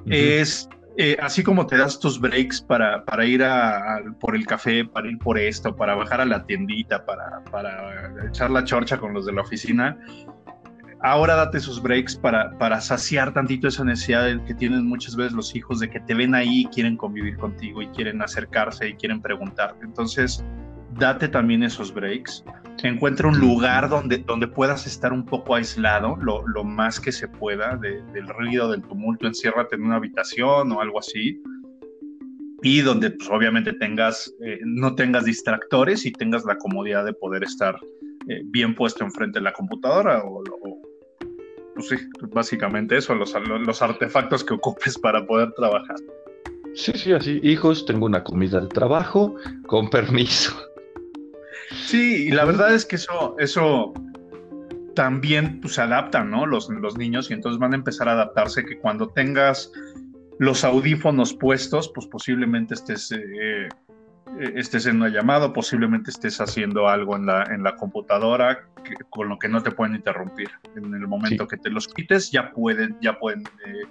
Es 0.07 0.69
eh, 0.99 1.15
así 1.21 1.43
como 1.43 1.67
te 1.67 1.77
das 1.77 1.99
tus 1.99 2.19
breaks 2.19 2.61
para, 2.61 3.05
para 3.05 3.25
ir 3.25 3.43
a, 3.43 4.01
por 4.19 4.35
el 4.35 4.47
café, 4.47 4.83
para 4.83 5.07
ir 5.07 5.19
por 5.19 5.37
esto, 5.37 5.75
para 5.75 5.93
bajar 5.93 6.21
a 6.21 6.25
la 6.25 6.43
tiendita, 6.45 7.05
para, 7.05 7.43
para 7.51 8.11
echar 8.27 8.49
la 8.49 8.63
chorcha 8.63 8.97
con 8.97 9.13
los 9.13 9.27
de 9.27 9.33
la 9.33 9.41
oficina 9.41 9.99
ahora 11.01 11.35
date 11.35 11.59
sus 11.59 11.81
breaks 11.81 12.15
para, 12.15 12.57
para 12.57 12.81
saciar 12.81 13.33
tantito 13.33 13.67
esa 13.67 13.83
necesidad 13.83 14.43
que 14.45 14.53
tienen 14.53 14.85
muchas 14.85 15.15
veces 15.15 15.33
los 15.33 15.55
hijos 15.55 15.79
de 15.79 15.89
que 15.89 15.99
te 15.99 16.13
ven 16.13 16.35
ahí 16.35 16.61
y 16.61 16.65
quieren 16.65 16.97
convivir 16.97 17.37
contigo 17.37 17.81
y 17.81 17.87
quieren 17.87 18.21
acercarse 18.21 18.89
y 18.89 18.93
quieren 18.93 19.21
preguntarte. 19.21 19.85
Entonces, 19.85 20.43
date 20.97 21.27
también 21.27 21.63
esos 21.63 21.93
breaks. 21.93 22.43
Encuentra 22.83 23.27
un 23.27 23.39
lugar 23.39 23.89
donde, 23.89 24.19
donde 24.19 24.47
puedas 24.47 24.85
estar 24.85 25.11
un 25.11 25.25
poco 25.25 25.55
aislado, 25.55 26.15
lo, 26.17 26.47
lo 26.47 26.63
más 26.63 26.99
que 26.99 27.11
se 27.11 27.27
pueda 27.27 27.75
del 27.77 28.27
ruido, 28.27 28.69
del 28.69 28.83
tumulto. 28.83 29.27
Enciérrate 29.27 29.75
en 29.75 29.83
una 29.83 29.95
habitación 29.95 30.71
o 30.71 30.81
algo 30.81 30.99
así. 30.99 31.41
Y 32.61 32.81
donde 32.81 33.11
pues, 33.11 33.29
obviamente 33.29 33.73
tengas, 33.73 34.31
eh, 34.43 34.59
no 34.63 34.95
tengas 34.95 35.25
distractores 35.25 36.05
y 36.05 36.11
tengas 36.11 36.43
la 36.45 36.57
comodidad 36.57 37.05
de 37.05 37.13
poder 37.13 37.43
estar 37.43 37.79
eh, 38.29 38.41
bien 38.45 38.75
puesto 38.75 39.03
enfrente 39.05 39.39
de 39.39 39.43
la 39.43 39.53
computadora 39.53 40.21
o, 40.25 40.43
pues 41.77 41.89
sí, 41.89 41.95
básicamente 42.33 42.97
eso, 42.97 43.13
los, 43.13 43.33
los 43.35 43.81
artefactos 43.83 44.43
que 44.43 44.55
ocupes 44.55 44.97
para 44.97 45.25
poder 45.25 45.51
trabajar. 45.53 45.95
Sí, 46.73 46.91
sí, 46.95 47.13
así, 47.13 47.39
hijos, 47.43 47.85
tengo 47.85 48.05
una 48.07 48.23
comida 48.23 48.59
de 48.59 48.67
trabajo, 48.67 49.35
con 49.67 49.89
permiso. 49.89 50.55
Sí, 51.85 52.27
y 52.27 52.31
la 52.31 52.45
verdad 52.45 52.73
es 52.73 52.85
que 52.85 52.95
eso, 52.95 53.35
eso 53.39 53.93
también 54.95 55.61
pues, 55.61 55.75
se 55.75 55.81
adaptan, 55.81 56.31
¿no? 56.31 56.45
Los, 56.45 56.69
los 56.69 56.97
niños 56.97 57.29
y 57.29 57.33
entonces 57.33 57.59
van 57.59 57.73
a 57.73 57.75
empezar 57.75 58.09
a 58.09 58.13
adaptarse 58.13 58.65
que 58.65 58.79
cuando 58.79 59.09
tengas 59.09 59.71
los 60.39 60.63
audífonos 60.63 61.33
puestos, 61.33 61.91
pues 61.93 62.07
posiblemente 62.07 62.73
estés 62.73 63.11
eh, 63.11 63.69
estés 64.55 64.85
en 64.85 64.97
una 64.97 65.09
llamada, 65.09 65.53
posiblemente 65.53 66.11
estés 66.11 66.39
haciendo 66.39 66.87
algo 66.87 67.15
en 67.15 67.25
la, 67.25 67.43
en 67.43 67.63
la 67.63 67.75
computadora 67.75 68.67
con 69.09 69.29
lo 69.29 69.37
que 69.39 69.49
no 69.49 69.61
te 69.61 69.71
pueden 69.71 69.95
interrumpir. 69.95 70.49
En 70.75 70.93
el 70.93 71.07
momento 71.07 71.47
que 71.47 71.57
te 71.57 71.69
los 71.69 71.87
quites, 71.87 72.31
ya 72.31 72.51
pueden, 72.51 72.97
ya 73.01 73.17
pueden 73.19 73.43
eh, 73.65 73.83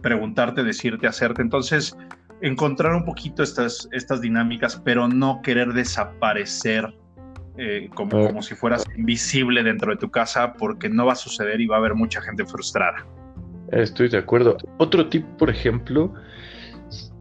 preguntarte, 0.00 0.62
decirte, 0.62 1.06
hacerte. 1.06 1.42
Entonces, 1.42 1.96
encontrar 2.40 2.94
un 2.94 3.04
poquito 3.04 3.42
estas, 3.42 3.88
estas 3.92 4.20
dinámicas, 4.20 4.80
pero 4.84 5.08
no 5.08 5.40
querer 5.42 5.72
desaparecer 5.72 6.94
eh, 7.56 7.88
como, 7.94 8.26
como 8.26 8.42
si 8.42 8.54
fueras 8.54 8.84
invisible 8.96 9.62
dentro 9.62 9.92
de 9.92 9.98
tu 9.98 10.10
casa, 10.10 10.54
porque 10.54 10.88
no 10.88 11.06
va 11.06 11.12
a 11.12 11.16
suceder 11.16 11.60
y 11.60 11.66
va 11.66 11.76
a 11.76 11.78
haber 11.78 11.94
mucha 11.94 12.20
gente 12.20 12.44
frustrada. 12.44 13.06
Estoy 13.70 14.08
de 14.08 14.18
acuerdo. 14.18 14.56
Otro 14.78 15.08
tip, 15.08 15.24
por 15.38 15.48
ejemplo, 15.48 16.12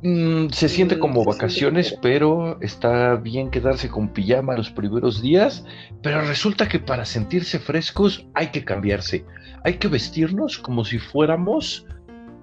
Mm, 0.04 0.50
se 0.50 0.68
siente 0.68 0.98
como 0.98 1.24
vacaciones, 1.24 1.96
pero 2.02 2.60
está 2.62 3.16
bien 3.16 3.52
quedarse 3.52 3.88
con 3.90 4.10
pijama 4.10 4.58
los 4.58 4.72
primeros 4.72 5.22
días, 5.22 5.64
pero 6.02 6.22
resulta 6.22 6.68
que 6.68 6.80
para 6.80 7.06
sentirse 7.06 7.60
frescos 7.60 8.26
hay 8.34 8.48
que 8.48 8.66
cambiarse, 8.66 9.26
hay 9.64 9.76
que 9.76 9.88
vestirnos 9.88 10.58
como 10.58 10.84
si 10.84 10.98
fuéramos 10.98 11.86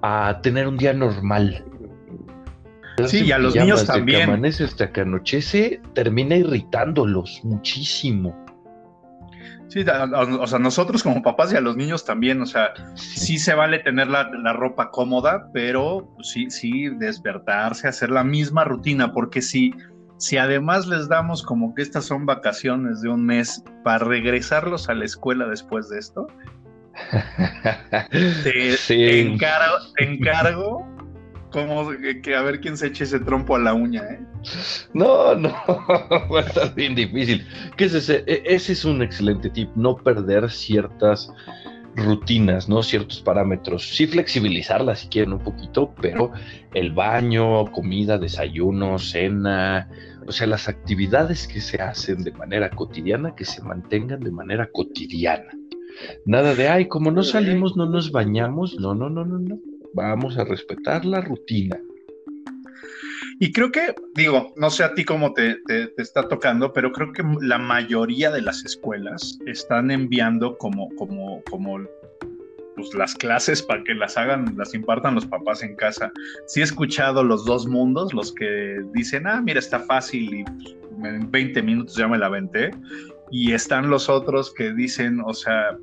a 0.03 0.39
tener 0.43 0.69
un 0.69 0.77
día 0.77 0.93
normal. 0.93 1.65
Sí, 3.07 3.25
y 3.25 3.33
a 3.33 3.39
los 3.39 3.55
niños 3.55 3.85
también. 3.87 4.19
Que 4.19 4.25
amanece 4.25 4.65
hasta 4.65 4.93
que 4.93 5.03
anochece, 5.03 5.81
termina 5.95 6.37
irritándolos 6.37 7.41
muchísimo. 7.45 8.37
Sí, 9.69 9.85
o 9.85 10.47
sea, 10.47 10.59
nosotros 10.59 11.03
como 11.03 11.23
papás 11.23 11.53
y 11.53 11.57
a 11.57 11.61
los 11.61 11.77
niños 11.77 12.05
también, 12.07 12.41
o 12.41 12.47
sea, 12.47 12.73
sí 12.95 13.39
se 13.39 13.55
vale 13.55 13.81
tener 13.81 14.09
la, 14.09 14.25
ropa 14.55 14.91
cómoda, 14.91 15.51
pero 15.53 16.09
sí, 16.23 16.51
sí 16.51 16.89
despertarse, 16.89 17.87
hacer 17.87 18.11
la 18.11 18.25
misma 18.25 18.65
rutina, 18.65 19.13
porque 19.13 19.43
si, 19.43 19.75
si 20.17 20.39
además 20.39 20.87
les 20.87 21.07
damos 21.09 21.43
como 21.43 21.75
que 21.75 21.83
estas 21.83 22.07
son 22.07 22.25
vacaciones 22.25 23.03
de 23.03 23.11
un 23.11 23.27
mes 23.27 23.63
para 23.85 24.07
regresarlos 24.07 24.89
a 24.89 24.95
la 24.95 25.05
escuela 25.05 25.47
después 25.47 25.91
de 25.91 25.99
esto, 25.99 26.27
te, 28.45 29.21
encargo, 30.01 30.87
como 31.51 31.91
que, 32.23 32.35
a 32.35 32.43
ver 32.43 32.61
quién 32.61 32.77
se 32.77 32.89
eche 32.89 33.05
ese 33.05 33.21
trompo 33.21 33.57
a 33.57 33.59
la 33.59 33.75
uña, 33.75 34.03
¿eh? 34.05 34.21
No, 34.93 35.35
no, 35.35 35.49
va 36.33 36.41
a 36.41 36.43
estar 36.43 36.75
bien 36.75 36.95
difícil. 36.95 37.47
¿Qué 37.77 37.87
es 37.87 37.95
ese? 37.95 38.25
E, 38.27 38.43
ese 38.45 38.73
es 38.73 38.85
un 38.85 39.03
excelente 39.03 39.51
tip, 39.51 39.71
no 39.75 39.97
perder 39.97 40.51
ciertas 40.51 41.33
rutinas, 41.97 42.69
¿no? 42.69 42.83
Ciertos 42.83 43.21
parámetros. 43.21 43.95
Sí 43.95 44.07
flexibilizarlas 44.07 45.01
si 45.01 45.09
quieren 45.09 45.33
un 45.33 45.41
poquito, 45.41 45.95
pero 46.01 46.33
el 46.75 46.93
baño, 46.93 47.71
comida, 47.73 48.19
desayuno, 48.19 48.99
cena, 48.99 49.89
o 50.27 50.33
sea, 50.33 50.47
las 50.47 50.69
actividades 50.69 51.49
que 51.49 51.61
se 51.61 51.81
hacen 51.81 52.23
de 52.23 52.33
manera 52.33 52.71
cotidiana, 52.71 53.35
que 53.35 53.45
se 53.45 53.63
mantengan 53.63 54.21
de 54.21 54.31
manera 54.31 54.69
cotidiana. 54.71 55.51
Nada 56.25 56.55
de, 56.55 56.69
ay, 56.69 56.87
como 56.87 57.11
no 57.11 57.23
salimos, 57.23 57.77
no 57.77 57.87
nos 57.87 58.13
bañamos. 58.13 58.79
No, 58.79 58.95
no, 58.95 59.11
no, 59.11 59.25
no, 59.25 59.39
no. 59.39 59.59
Vamos 59.95 60.39
a 60.39 60.45
respetar 60.45 61.05
la 61.05 61.21
rutina. 61.21 61.79
Y 63.41 63.53
creo 63.53 63.71
que, 63.71 63.95
digo, 64.15 64.53
no 64.57 64.69
sé 64.69 64.83
a 64.83 64.95
ti 64.95 65.05
cómo 65.05 65.33
te, 65.33 65.59
está 65.97 66.29
tocando, 66.29 66.73
pero 66.73 66.91
creo 66.91 67.13
que 67.13 67.23
la 67.41 67.59
mayoría 67.59 68.33
de 68.33 68.43
las 68.43 68.65
escuelas 68.65 69.39
están 69.47 69.93
enviando 69.93 70.59
como, 70.59 70.89
como, 70.97 71.41
como 71.49 71.79
pues, 72.75 72.93
las 72.95 73.15
clases 73.15 73.63
para 73.63 73.85
que 73.85 73.95
las 73.95 74.17
hagan, 74.17 74.57
las 74.57 74.75
impartan 74.75 75.15
los 75.15 75.27
papás 75.27 75.63
en 75.63 75.77
casa. 75.77 76.11
Sí 76.47 76.61
he 76.61 76.65
escuchado 76.65 77.23
los 77.23 77.45
dos 77.45 77.69
mundos, 77.69 78.13
los 78.13 78.33
que 78.33 78.81
dicen, 78.93 79.29
ah, 79.29 79.41
mira, 79.41 79.61
está 79.61 79.79
fácil 79.81 80.35
y 80.35 80.45
pues, 80.45 80.77
en 81.05 81.31
20 81.31 81.63
minutos 81.63 81.95
ya 81.95 82.09
me 82.09 82.19
la 82.19 82.27
aventé. 82.27 82.73
Y 83.31 83.53
están 83.53 83.89
los 83.89 84.09
otros 84.09 84.53
que 84.53 84.73
dicen, 84.73 85.21
o 85.25 85.35
sea, 85.35 85.79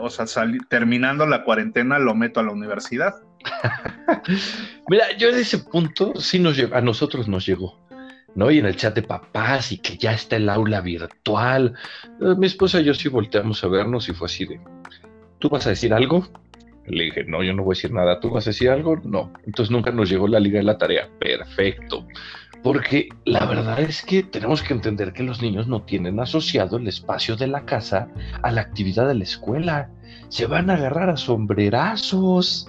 o 0.00 0.10
sea, 0.10 0.26
terminando 0.68 1.26
la 1.26 1.44
cuarentena 1.44 1.98
lo 1.98 2.14
meto 2.14 2.40
a 2.40 2.42
la 2.42 2.52
universidad. 2.52 3.14
Mira, 4.88 5.16
yo 5.16 5.28
en 5.28 5.36
ese 5.36 5.58
punto 5.58 6.14
sí 6.16 6.38
nos 6.38 6.58
a 6.58 6.80
nosotros 6.80 7.28
nos 7.28 7.46
llegó, 7.46 7.78
¿no? 8.34 8.50
Y 8.50 8.58
en 8.58 8.66
el 8.66 8.76
chat 8.76 8.94
de 8.94 9.02
papás 9.02 9.72
y 9.72 9.78
que 9.78 9.96
ya 9.96 10.12
está 10.12 10.36
el 10.36 10.48
aula 10.48 10.80
virtual. 10.80 11.74
Eh, 12.20 12.34
mi 12.36 12.46
esposa 12.46 12.80
y 12.80 12.84
yo 12.84 12.94
sí 12.94 13.08
volteamos 13.08 13.62
a 13.64 13.68
vernos 13.68 14.08
y 14.08 14.12
fue 14.12 14.26
así 14.26 14.44
de, 14.44 14.60
¿tú 15.38 15.48
vas 15.48 15.66
a 15.66 15.70
decir 15.70 15.92
algo? 15.92 16.28
Le 16.86 17.04
dije, 17.04 17.24
no, 17.24 17.42
yo 17.42 17.52
no 17.52 17.64
voy 17.64 17.74
a 17.74 17.76
decir 17.76 17.92
nada. 17.92 18.20
¿Tú 18.20 18.30
vas 18.30 18.46
a 18.46 18.50
decir 18.50 18.70
algo? 18.70 19.00
No. 19.04 19.32
Entonces 19.44 19.72
nunca 19.72 19.90
nos 19.90 20.08
llegó 20.08 20.28
la 20.28 20.38
liga 20.38 20.58
de 20.58 20.64
la 20.64 20.78
tarea. 20.78 21.08
Perfecto. 21.18 22.06
Porque 22.66 23.10
la 23.24 23.46
verdad 23.46 23.78
es 23.78 24.02
que 24.02 24.24
tenemos 24.24 24.60
que 24.60 24.74
entender 24.74 25.12
que 25.12 25.22
los 25.22 25.40
niños 25.40 25.68
no 25.68 25.82
tienen 25.82 26.18
asociado 26.18 26.78
el 26.78 26.88
espacio 26.88 27.36
de 27.36 27.46
la 27.46 27.64
casa 27.64 28.08
a 28.42 28.50
la 28.50 28.62
actividad 28.62 29.06
de 29.06 29.14
la 29.14 29.22
escuela. 29.22 29.88
Se 30.30 30.46
van 30.46 30.68
a 30.68 30.74
agarrar 30.74 31.08
a 31.08 31.16
sombrerazos. 31.16 32.68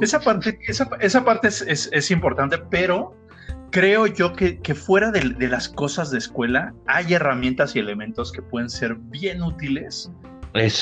Esa 0.00 0.20
parte, 0.20 0.58
esa, 0.66 1.22
parte 1.22 1.48
es, 1.48 2.10
importante, 2.10 2.56
pero 2.70 3.14
creo 3.70 4.06
yo 4.06 4.32
que, 4.32 4.58
fuera 4.74 5.10
de, 5.10 5.46
las 5.46 5.68
cosas 5.68 6.10
de 6.10 6.16
escuela 6.16 6.72
hay 6.86 7.12
herramientas 7.12 7.76
y 7.76 7.80
elementos 7.80 8.32
que 8.32 8.40
pueden 8.40 8.70
ser 8.70 8.94
bien 8.94 9.42
útiles 9.42 10.10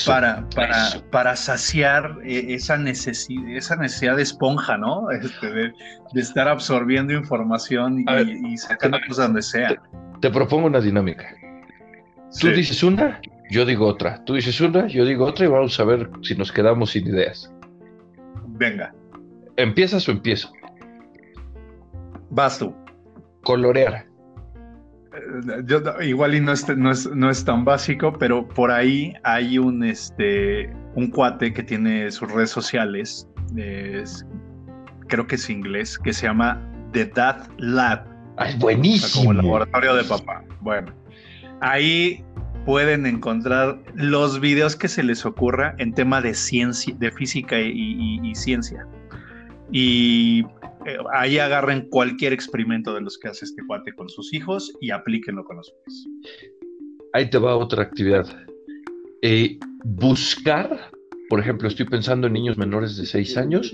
para, 0.05 0.47
para, 0.49 1.01
para 1.09 1.35
saciar 1.35 2.19
eh, 2.23 2.53
esa, 2.53 2.77
necesidad, 2.77 3.49
esa 3.49 3.75
necesidad 3.75 4.15
de 4.17 4.23
esponja, 4.23 4.77
¿no? 4.77 5.09
Este, 5.11 5.47
de, 5.47 5.73
estar 6.15 6.47
absorbiendo 6.47 7.13
información 7.13 8.05
y, 8.07 8.57
sacando 8.57 8.99
cosas 9.07 9.27
donde 9.27 9.41
sea. 9.41 9.75
Te, 10.21 10.29
propongo 10.29 10.67
una 10.67 10.79
dinámica. 10.79 11.27
Tú 12.39 12.49
dices 12.49 12.83
una, 12.83 13.19
yo 13.49 13.65
digo 13.65 13.87
otra. 13.87 14.23
Tú 14.25 14.35
dices 14.35 14.61
una, 14.61 14.87
yo 14.87 15.05
digo 15.05 15.25
otra 15.25 15.45
y 15.45 15.49
vamos 15.49 15.79
a 15.79 15.83
ver 15.83 16.09
si 16.21 16.35
nos 16.35 16.51
quedamos 16.51 16.91
sin 16.91 17.07
ideas. 17.07 17.51
Venga. 18.49 18.93
¿Empiezas 19.57 20.07
o 20.07 20.11
empiezo? 20.11 20.51
Vas 22.29 22.59
tú. 22.59 22.75
Colorear. 23.41 24.12
Eh, 25.15 26.07
igual 26.07 26.35
y 26.35 26.39
no 26.39 26.53
es, 26.53 26.67
no 26.67 27.29
es, 27.29 27.45
tan 27.45 27.65
básico, 27.65 28.13
pero 28.13 28.47
por 28.47 28.71
ahí 28.71 29.13
hay 29.23 29.57
un, 29.57 29.83
este, 29.83 30.71
un 30.95 31.09
cuate 31.09 31.53
que 31.53 31.63
tiene 31.63 32.09
sus 32.11 32.31
redes 32.31 32.49
sociales, 32.49 33.27
creo 35.07 35.27
que 35.27 35.35
es 35.35 35.49
inglés, 35.49 35.99
que 35.99 36.13
se 36.13 36.25
llama 36.25 36.59
The 36.93 37.05
Dad 37.05 37.47
Lab. 37.57 38.05
Ah, 38.37 38.49
es 38.49 38.57
buenísimo. 38.57 39.21
como 39.21 39.31
el 39.31 39.37
laboratorio 39.37 39.95
de 39.95 40.03
papá. 40.05 40.43
Bueno, 40.61 40.91
ahí 41.61 42.23
pueden 42.65 43.05
encontrar 43.05 43.77
los 43.95 44.39
videos 44.39 44.75
que 44.75 44.87
se 44.87 45.03
les 45.03 45.25
ocurra 45.25 45.75
en 45.77 45.93
tema 45.93 46.21
de 46.21 46.33
ciencia, 46.33 46.95
de 46.97 47.11
física 47.11 47.59
y, 47.59 48.33
ciencia. 48.35 48.87
Y 49.71 50.45
eh, 50.85 50.97
ahí 51.13 51.39
agarren 51.39 51.87
cualquier 51.89 52.33
experimento 52.33 52.93
de 52.93 53.01
los 53.01 53.17
que 53.17 53.29
hace 53.29 53.45
este 53.45 53.65
cuate 53.65 53.93
con 53.93 54.09
sus 54.09 54.33
hijos 54.33 54.73
y 54.81 54.91
aplíquenlo 54.91 55.43
con 55.45 55.57
los 55.57 55.67
suyos. 55.67 56.07
Ahí 57.13 57.29
te 57.29 57.37
va 57.37 57.55
otra 57.55 57.83
actividad. 57.83 58.27
Eh, 59.21 59.57
buscar, 59.83 60.91
por 61.29 61.39
ejemplo, 61.39 61.67
estoy 61.67 61.85
pensando 61.85 62.27
en 62.27 62.33
niños 62.33 62.57
menores 62.57 62.97
de 62.97 63.05
6 63.05 63.37
años, 63.37 63.73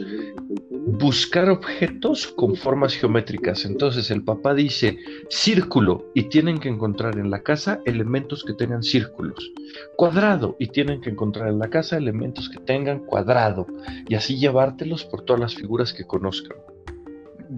buscar 0.69 1.49
objetos 1.49 2.27
con 2.27 2.55
formas 2.55 2.95
geométricas. 2.95 3.65
Entonces 3.65 4.11
el 4.11 4.23
papá 4.23 4.53
dice 4.53 4.97
círculo 5.29 6.11
y 6.13 6.23
tienen 6.23 6.59
que 6.59 6.69
encontrar 6.69 7.17
en 7.17 7.29
la 7.29 7.41
casa 7.41 7.79
elementos 7.85 8.43
que 8.43 8.53
tengan 8.53 8.83
círculos. 8.83 9.51
Cuadrado 9.95 10.55
y 10.59 10.67
tienen 10.67 11.01
que 11.01 11.09
encontrar 11.09 11.49
en 11.49 11.59
la 11.59 11.69
casa 11.69 11.97
elementos 11.97 12.49
que 12.49 12.59
tengan 12.59 12.99
cuadrado 12.99 13.67
y 14.07 14.15
así 14.15 14.37
llevártelos 14.37 15.05
por 15.05 15.23
todas 15.23 15.39
las 15.39 15.55
figuras 15.55 15.93
que 15.93 16.05
conozcan. 16.05 16.57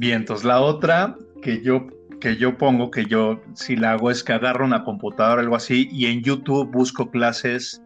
Bien, 0.02 0.22
entonces 0.22 0.44
la 0.44 0.60
otra 0.62 1.16
que 1.44 1.62
yo 1.62 1.86
que 2.20 2.36
yo 2.36 2.58
pongo, 2.58 2.90
que 2.90 3.06
yo 3.06 3.40
si 3.54 3.76
la 3.76 3.92
hago 3.92 4.10
es 4.10 4.24
que 4.24 4.34
agarro 4.34 4.66
una 4.66 4.84
computadora 4.84 5.42
o 5.42 5.44
algo 5.44 5.56
así 5.56 5.90
y 5.92 6.08
en 6.08 6.24
YouTube 6.24 6.72
busco 6.72 7.12
clases, 7.12 7.84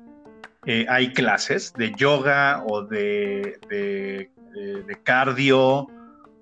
eh, 0.65 0.85
hay 0.87 1.11
clases 1.11 1.73
de 1.73 1.91
yoga 1.97 2.63
o 2.69 2.83
de 2.83 3.59
de, 3.69 4.97
cardio 5.03 5.87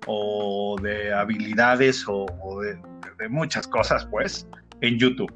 o 0.06 0.76
de 0.80 1.12
habilidades 1.12 2.04
o, 2.06 2.24
de, 2.60 3.28
muchas 3.28 3.66
cosas, 3.66 4.06
pues, 4.06 4.46
en 4.80 4.96
YouTube. 4.96 5.32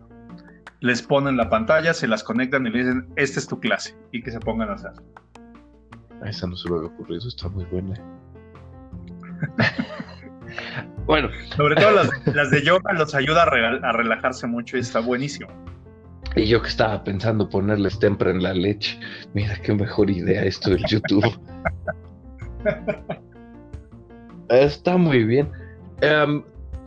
Les 0.79 1.03
ponen 1.03 1.37
la 1.37 1.51
pantalla, 1.51 1.93
se 1.93 2.07
las 2.07 2.23
conectan 2.23 2.65
y 2.65 2.71
le 2.71 2.79
dicen, 2.79 3.09
esta 3.17 3.41
es 3.41 3.49
tu 3.49 3.59
clase, 3.59 3.97
y 4.13 4.23
que 4.23 4.31
se 4.31 4.39
pongan 4.39 4.71
a 4.71 4.75
hacer. 4.75 4.93
esa 6.25 6.47
no 6.47 6.57
se 6.57 6.71
me 6.71 6.77
había 6.77 6.91
ocurrido, 6.91 7.27
está 7.27 7.49
muy 7.49 7.65
buena. 7.65 8.01
bueno. 11.07 11.29
Sobre 11.57 11.77
todo 11.77 11.91
las, 12.35 12.51
de 12.51 12.63
yoga 12.63 12.93
los 12.93 13.15
ayuda 13.15 13.45
a, 13.45 13.93
relajarse 13.93 14.47
mucho 14.47 14.77
y 14.77 14.81
está 14.81 15.01
buenísimo. 15.01 15.49
Y 16.37 16.47
yo 16.47 16.61
que 16.63 16.69
estaba 16.69 17.03
pensando 17.05 17.49
ponerles 17.49 17.99
tempra 17.99 18.31
en 18.31 18.43
la 18.43 18.53
leche. 18.53 18.99
Mira 19.35 19.57
qué 19.63 19.75
mejor 19.75 20.11
idea 20.11 20.43
esto 20.43 20.71
del 20.71 20.85
YouTube. 20.87 21.25
Está 24.51 24.97
muy 24.97 25.25
bien. 25.25 25.51
Em, 26.01 26.43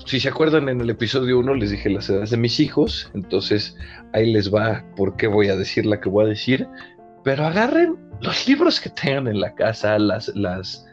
si 0.05 0.19
se 0.19 0.29
acuerdan, 0.29 0.67
en 0.69 0.81
el 0.81 0.89
episodio 0.89 1.39
1 1.39 1.55
les 1.55 1.71
dije 1.71 1.89
las 1.89 2.09
edades 2.09 2.31
de 2.31 2.37
mis 2.37 2.59
hijos, 2.59 3.11
entonces 3.13 3.77
ahí 4.13 4.31
les 4.31 4.53
va 4.53 4.83
por 4.95 5.15
qué 5.15 5.27
voy 5.27 5.49
a 5.49 5.55
decir 5.55 5.85
la 5.85 5.99
que 5.99 6.09
voy 6.09 6.25
a 6.25 6.29
decir. 6.29 6.67
Pero 7.23 7.45
agarren 7.45 7.97
los 8.21 8.47
libros 8.47 8.79
que 8.79 8.89
tengan 8.89 9.27
en 9.27 9.41
la 9.41 9.53
casa, 9.53 9.99
las, 9.99 10.29
las, 10.29 10.85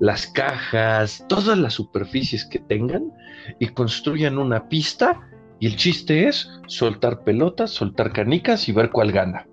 las 0.00 0.26
cajas, 0.26 1.24
todas 1.28 1.56
las 1.56 1.74
superficies 1.74 2.44
que 2.46 2.58
tengan 2.58 3.12
y 3.60 3.68
construyan 3.68 4.38
una 4.38 4.68
pista. 4.68 5.20
Y 5.60 5.66
el 5.66 5.76
chiste 5.76 6.26
es 6.26 6.50
soltar 6.66 7.22
pelotas, 7.22 7.70
soltar 7.70 8.12
canicas 8.12 8.68
y 8.68 8.72
ver 8.72 8.90
cuál 8.90 9.12
gana. 9.12 9.46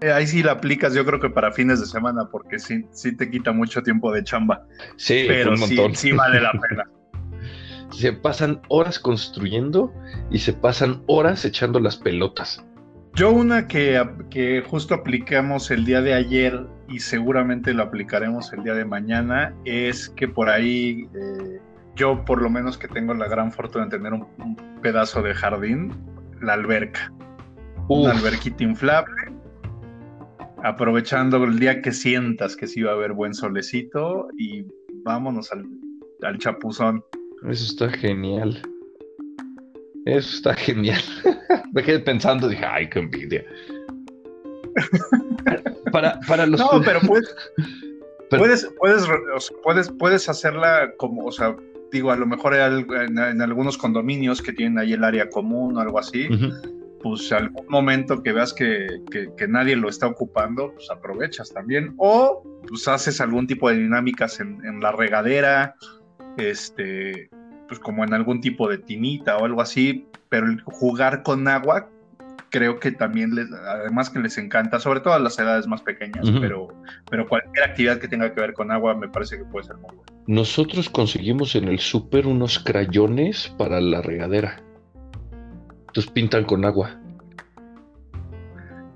Eh, 0.00 0.10
ahí 0.10 0.26
sí 0.26 0.42
la 0.42 0.52
aplicas, 0.52 0.94
yo 0.94 1.04
creo 1.04 1.20
que 1.20 1.28
para 1.28 1.52
fines 1.52 1.80
de 1.80 1.86
semana, 1.86 2.26
porque 2.32 2.58
sí, 2.58 2.86
sí 2.90 3.14
te 3.14 3.30
quita 3.30 3.52
mucho 3.52 3.82
tiempo 3.82 4.10
de 4.10 4.24
chamba. 4.24 4.66
Sí, 4.96 5.26
pero 5.28 5.52
un 5.52 5.60
montón. 5.60 5.94
Sí, 5.94 6.12
vale 6.12 6.40
la 6.40 6.52
pena. 6.52 6.84
se 7.92 8.12
pasan 8.14 8.62
horas 8.68 8.98
construyendo 8.98 9.92
y 10.30 10.38
se 10.38 10.54
pasan 10.54 11.02
horas 11.06 11.44
echando 11.44 11.80
las 11.80 11.96
pelotas. 11.96 12.64
Yo 13.14 13.32
una 13.32 13.66
que, 13.66 14.02
que 14.30 14.62
justo 14.62 14.94
aplicamos 14.94 15.70
el 15.70 15.84
día 15.84 16.00
de 16.00 16.14
ayer 16.14 16.66
y 16.88 17.00
seguramente 17.00 17.74
lo 17.74 17.82
aplicaremos 17.82 18.52
el 18.52 18.62
día 18.62 18.74
de 18.74 18.84
mañana 18.84 19.54
es 19.64 20.08
que 20.10 20.28
por 20.28 20.48
ahí 20.48 21.08
eh, 21.14 21.60
yo 21.96 22.24
por 22.24 22.40
lo 22.40 22.48
menos 22.48 22.78
que 22.78 22.88
tengo 22.88 23.12
la 23.14 23.28
gran 23.28 23.52
fortuna 23.52 23.84
de 23.86 23.90
tener 23.90 24.12
un, 24.12 24.56
pedazo 24.80 25.20
de 25.22 25.34
jardín, 25.34 25.92
la 26.40 26.54
alberca. 26.54 27.12
Una 27.88 28.12
alberquita 28.12 28.64
inflable 28.64 29.14
aprovechando 30.62 31.42
el 31.44 31.58
día 31.58 31.80
que 31.82 31.92
sientas 31.92 32.56
que 32.56 32.66
sí 32.66 32.82
va 32.82 32.92
a 32.92 32.94
haber 32.94 33.12
buen 33.12 33.34
solecito 33.34 34.28
y 34.38 34.64
vámonos 35.04 35.50
al, 35.52 36.38
chapuzón. 36.38 37.02
Eso 37.48 37.64
está 37.64 37.90
genial. 37.90 38.62
Eso 40.04 40.36
está 40.36 40.54
genial. 40.54 41.02
Me 41.72 41.82
quedé 41.82 42.00
pensando, 42.00 42.48
dije, 42.48 42.64
ay, 42.64 42.88
qué 42.88 42.98
envidia. 43.00 43.44
para, 45.92 46.18
para 46.26 46.46
los. 46.46 46.60
No, 46.60 46.80
pero 46.84 47.00
puedes, 47.00 47.34
puedes, 48.30 48.68
puedes, 48.78 49.08
puedes, 49.62 49.90
puedes 49.90 50.28
hacerla 50.28 50.92
como, 50.96 51.26
o 51.26 51.32
sea, 51.32 51.56
digo, 51.90 52.10
a 52.10 52.16
lo 52.16 52.26
mejor 52.26 52.54
en, 52.54 53.42
algunos 53.42 53.76
condominios 53.76 54.42
que 54.42 54.52
tienen 54.52 54.78
ahí 54.78 54.92
el 54.92 55.04
área 55.04 55.28
común 55.28 55.76
o 55.76 55.80
algo 55.80 55.98
así, 55.98 56.28
pues 57.02 57.32
algún 57.32 57.66
momento 57.68 58.22
que 58.22 58.32
veas 58.32 58.52
que, 58.52 58.86
que, 59.10 59.48
nadie 59.48 59.76
lo 59.76 59.88
está 59.88 60.06
ocupando, 60.06 60.72
pues 60.74 60.90
aprovechas 60.90 61.52
también. 61.52 61.94
O 61.98 62.42
pues 62.68 62.86
haces 62.88 63.20
algún 63.20 63.46
tipo 63.46 63.68
de 63.68 63.76
dinámicas 63.76 64.40
en, 64.40 64.64
en 64.64 64.80
la 64.80 64.92
regadera, 64.92 65.74
este, 66.36 67.30
pues 67.70 67.78
como 67.78 68.02
en 68.02 68.12
algún 68.12 68.40
tipo 68.40 68.68
de 68.68 68.78
tinita 68.78 69.36
o 69.38 69.44
algo 69.44 69.62
así, 69.62 70.08
pero 70.28 70.48
jugar 70.64 71.22
con 71.22 71.46
agua 71.46 71.88
creo 72.50 72.80
que 72.80 72.90
también 72.90 73.32
les, 73.36 73.46
además 73.52 74.10
que 74.10 74.18
les 74.18 74.36
encanta, 74.38 74.80
sobre 74.80 74.98
todo 74.98 75.14
a 75.14 75.20
las 75.20 75.38
edades 75.38 75.68
más 75.68 75.80
pequeñas, 75.82 76.28
pero, 76.40 76.66
pero 77.08 77.28
cualquier 77.28 77.64
actividad 77.64 77.98
que 78.00 78.08
tenga 78.08 78.34
que 78.34 78.40
ver 78.40 78.54
con 78.54 78.72
agua 78.72 78.96
me 78.96 79.08
parece 79.08 79.38
que 79.38 79.44
puede 79.44 79.68
ser 79.68 79.76
muy 79.76 79.94
buena. 79.94 80.12
Nosotros 80.26 80.90
conseguimos 80.90 81.54
en 81.54 81.68
el 81.68 81.78
súper 81.78 82.26
unos 82.26 82.58
crayones 82.58 83.54
para 83.56 83.80
la 83.80 84.02
regadera. 84.02 84.60
Entonces 85.86 86.10
pintan 86.10 86.42
con 86.42 86.64
agua. 86.64 86.99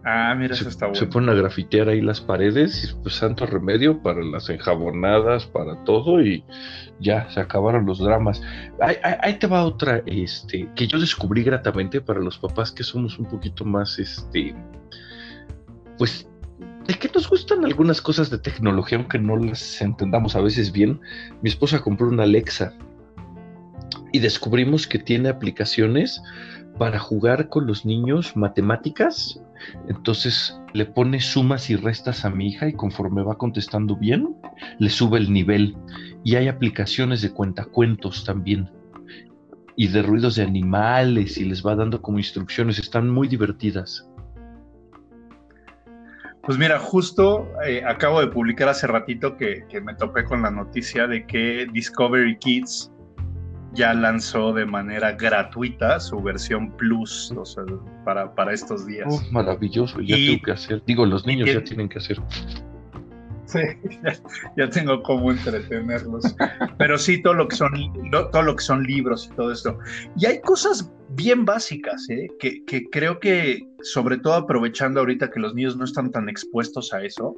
Ah, 0.07 0.35
mira, 0.37 0.53
eso 0.55 0.69
está 0.69 0.87
bueno. 0.87 1.01
Se 1.01 1.07
ponen 1.07 1.31
a 1.31 1.35
grafitear 1.35 1.89
ahí 1.89 2.03
las 2.03 2.21
paredes 2.21 2.85
y 2.85 3.03
pues 3.03 3.15
santo 3.15 3.47
remedio 3.47 4.03
para 4.03 4.23
las 4.23 4.51
enjabonadas, 4.51 5.47
para 5.47 5.83
todo 5.85 6.23
y 6.23 6.45
ya 7.01 7.29
se 7.31 7.41
acabaron 7.41 7.87
los 7.87 8.01
dramas. 8.01 8.43
Ahí, 8.81 9.39
te 9.39 9.47
va 9.47 9.65
otra, 9.65 10.03
este, 10.05 10.69
que 10.75 10.87
yo 10.87 11.01
descubrí 11.01 11.43
gratamente 11.43 12.03
para 12.03 12.21
los 12.21 12.37
papás 12.37 12.71
que 12.71 12.83
somos 12.83 13.19
un 13.19 13.25
poquito 13.25 13.65
más, 13.65 13.99
este, 13.99 14.55
pues, 15.97 16.29
de 16.87 16.95
que 16.95 17.11
nos 17.15 17.27
gustan 17.31 17.65
algunas 17.65 18.03
cosas 18.03 18.29
de 18.29 18.37
tecnología, 18.37 18.99
aunque 18.99 19.19
no 19.19 19.39
las 19.39 19.81
entendamos 19.81 20.37
a 20.37 20.43
veces 20.43 20.71
bien. 20.71 21.01
Mi 21.41 21.49
esposa 21.49 21.81
compró 21.81 22.09
una 22.09 22.25
Alexa 22.25 22.75
y 24.13 24.19
descubrimos 24.19 24.87
que 24.87 24.99
tiene 24.99 25.31
aplicaciones 25.31 26.23
para 26.79 26.99
jugar 26.99 27.49
con 27.49 27.67
los 27.67 27.87
niños 27.87 28.37
matemáticas 28.37 29.41
entonces 29.89 30.61
le 30.73 30.87
pone 30.87 31.21
sumas 31.21 31.71
y 31.71 31.77
restas 31.77 32.25
a 32.25 32.31
mi 32.31 32.49
hija 32.49 32.69
y 32.69 32.73
conforme 32.73 33.23
va 33.23 33.39
contestando 33.39 33.97
bien, 33.97 34.37
le 34.79 34.91
sube 34.91 35.19
el 35.19 35.33
nivel. 35.33 35.77
Y 36.25 36.37
hay 36.37 36.49
aplicaciones 36.49 37.23
de 37.23 37.31
cuentacuentos 37.31 38.25
también. 38.25 38.71
Y 39.77 39.89
de 39.89 40.03
ruidos 40.03 40.37
de 40.37 40.43
animales 40.43 41.37
y 41.37 41.45
les 41.45 41.65
va 41.65 41.75
dando 41.75 42.01
como 42.01 42.19
instrucciones. 42.19 42.79
Están 42.79 43.11
muy 43.11 43.29
divertidas. 43.29 44.09
Pues 46.43 46.59
mira, 46.59 46.79
justo 46.79 47.49
eh, 47.67 47.83
acabo 47.87 48.21
de 48.21 48.27
publicar 48.27 48.69
hace 48.69 48.87
ratito 48.87 49.37
que, 49.37 49.65
que 49.69 49.81
me 49.81 49.95
topé 49.95 50.25
con 50.25 50.43
la 50.43 50.51
noticia 50.51 51.07
de 51.07 51.27
que 51.27 51.67
Discovery 51.73 52.39
Kids 52.39 52.94
ya 53.75 53.93
lanzó 53.95 54.53
de 54.53 54.65
manera 54.65 55.13
gratuita 55.13 56.01
su 56.01 56.21
versión 56.23 56.71
Plus 56.77 57.35
para, 58.05 58.35
para 58.35 58.53
estos 58.53 58.87
días. 58.87 59.07
Oh, 59.11 59.21
maravilloso, 59.33 60.01
ya 60.01 60.17
tengo 60.17 60.43
que 60.43 60.53
hacer. 60.53 60.83
Digo, 60.87 61.05
los 61.07 61.27
niños 61.27 61.53
ya 61.53 61.63
tienen 61.63 61.89
que 61.89 61.99
hacer. 61.99 62.21
Sí, 63.47 63.61
ya, 64.57 64.71
tengo 64.71 65.03
cómo 65.03 65.31
entretenerlos. 65.31 66.35
Pero 66.79 66.99
sí, 66.99 67.23
todo 67.23 67.35
lo 67.35 67.49
que 67.49 67.57
son 67.57 67.73
todo 68.11 68.43
lo 68.43 68.57
que 68.57 68.65
son 68.65 68.85
libros 68.85 69.29
y 69.31 69.37
todo 69.37 69.53
esto. 69.53 69.79
Y 70.17 70.27
hay 70.27 70.41
cosas 70.41 70.91
bien 71.11 71.45
básicas, 71.45 72.09
¿eh? 72.09 72.29
que, 72.41 72.65
que 72.65 72.85
creo 72.91 73.21
que, 73.21 73.61
sobre 73.83 74.19
todo 74.19 74.35
aprovechando 74.35 75.01
ahorita 75.01 75.31
que 75.31 75.41
los 75.41 75.55
niños 75.55 75.77
no 75.77 75.85
están 75.85 76.11
tan 76.11 76.29
expuestos 76.29 76.93
a 76.95 77.05
eso, 77.05 77.37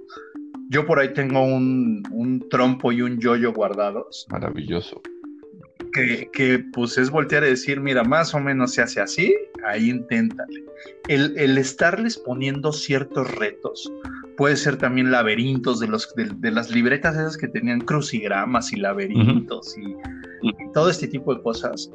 yo 0.69 0.87
por 0.87 0.99
ahí 0.99 1.13
tengo 1.13 1.43
un, 1.43 2.03
un 2.13 2.49
trompo 2.49 2.93
y 2.93 3.03
un 3.03 3.19
yoyo 3.19 3.53
guardados. 3.53 4.27
Maravilloso 4.31 5.03
que, 6.33 6.65
pues 6.73 6.99
es 6.99 7.11
voltear 7.11 7.43
a 7.43 7.47
decir, 7.47 7.81
mira, 7.81 8.05
más 8.05 8.35
o 8.35 8.41
menos 8.41 8.73
se 8.73 8.83
hace 8.83 9.01
así, 9.01 9.35
ahí 9.65 9.91
inténtale. 9.91 10.65
El, 11.09 11.59
estarles 11.59 12.19
poniendo 12.19 12.73
ciertos 12.73 13.31
retos, 13.35 13.91
puede 14.37 14.57
ser 14.57 14.77
también 14.77 15.11
laberintos 15.11 15.81
de, 15.81 15.89
los, 15.89 16.15
de, 16.15 16.51
las 16.51 16.71
libretas 16.71 17.17
esas 17.17 17.37
que 17.37 17.49
tenían 17.49 17.81
crucigramas 17.81 18.73
y 18.73 18.77
laberintos 18.77 19.77
y, 19.79 19.97
todo 20.73 20.91
este 20.91 21.09
tipo 21.09 21.35
de 21.35 21.43
cosas. 21.43 21.91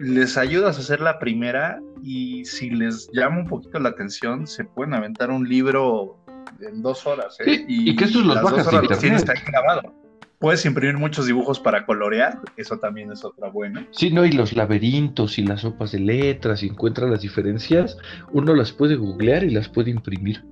Les 0.00 0.36
ayudas 0.36 0.76
a 0.76 0.80
hacer 0.80 1.00
la 1.00 1.18
primera 1.18 1.80
y 2.02 2.44
si 2.44 2.70
les 2.70 3.08
llama 3.12 3.40
un 3.40 3.46
poquito 3.46 3.78
la 3.78 3.90
atención, 3.90 4.46
se 4.46 4.64
pueden 4.64 4.94
aventar 4.94 5.30
un 5.30 5.48
libro 5.48 6.18
en 6.60 6.82
dos 6.82 7.06
horas. 7.06 7.36
¿eh? 7.40 7.64
y, 7.68 7.94
que 7.96 8.04
estos 8.04 8.24
los 8.24 8.36
horas 8.36 8.72
los 8.72 8.98
tienes 8.98 9.28
ahí 9.28 9.40
grabado. 9.46 9.92
Puedes 10.38 10.64
imprimir 10.64 10.96
muchos 10.96 11.26
dibujos 11.26 11.58
para 11.58 11.84
colorear, 11.84 12.38
eso 12.56 12.78
también 12.78 13.10
es 13.10 13.24
otra 13.24 13.48
buena. 13.48 13.86
Sí, 13.90 14.12
no, 14.12 14.24
y 14.24 14.30
los 14.30 14.52
laberintos 14.52 15.36
y 15.38 15.44
las 15.44 15.62
sopas 15.62 15.90
de 15.90 15.98
letras, 15.98 16.62
y 16.62 16.68
encuentra 16.68 17.08
las 17.08 17.22
diferencias, 17.22 17.98
uno 18.32 18.54
las 18.54 18.70
puede 18.70 18.94
googlear 18.94 19.42
y 19.42 19.50
las 19.50 19.68
puede 19.68 19.90
imprimir. 19.90 20.44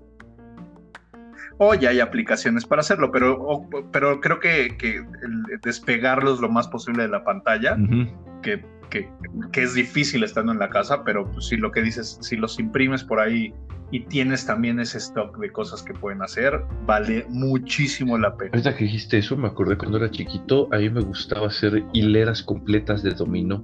O 1.58 1.72
ya 1.74 1.90
hay 1.90 2.00
aplicaciones 2.00 2.66
para 2.66 2.80
hacerlo, 2.80 3.12
pero, 3.12 3.68
pero 3.92 4.20
creo 4.20 4.40
que, 4.40 4.76
despegarlos 5.62 6.40
lo 6.40 6.48
más 6.48 6.66
posible 6.66 7.04
de 7.04 7.08
la 7.08 7.22
pantalla, 7.22 7.76
que, 8.42 8.62
es 9.52 9.74
difícil 9.74 10.22
estando 10.22 10.52
en 10.52 10.58
la 10.58 10.68
casa, 10.68 11.04
pero 11.04 11.30
pues, 11.30 11.46
si 11.46 11.56
lo 11.56 11.70
que 11.70 11.82
dices, 11.82 12.18
si 12.20 12.36
los 12.36 12.58
imprimes 12.58 13.02
por 13.04 13.20
ahí 13.20 13.54
y 13.90 14.00
tienes 14.00 14.44
también 14.46 14.80
ese 14.80 14.98
stock 14.98 15.38
de 15.38 15.50
cosas 15.52 15.82
que 15.82 15.94
pueden 15.94 16.22
hacer, 16.22 16.60
vale 16.86 17.24
muchísimo 17.28 18.18
la 18.18 18.36
pena. 18.36 18.50
Ahorita 18.52 18.76
que 18.76 18.84
dijiste 18.84 19.18
eso, 19.18 19.36
me 19.36 19.46
acordé 19.48 19.76
cuando 19.76 19.98
era 19.98 20.10
chiquito, 20.10 20.68
a 20.72 20.78
mí 20.78 20.90
me 20.90 21.02
gustaba 21.02 21.46
hacer 21.46 21.84
hileras 21.92 22.42
completas 22.42 23.02
de 23.02 23.12
dominó 23.12 23.62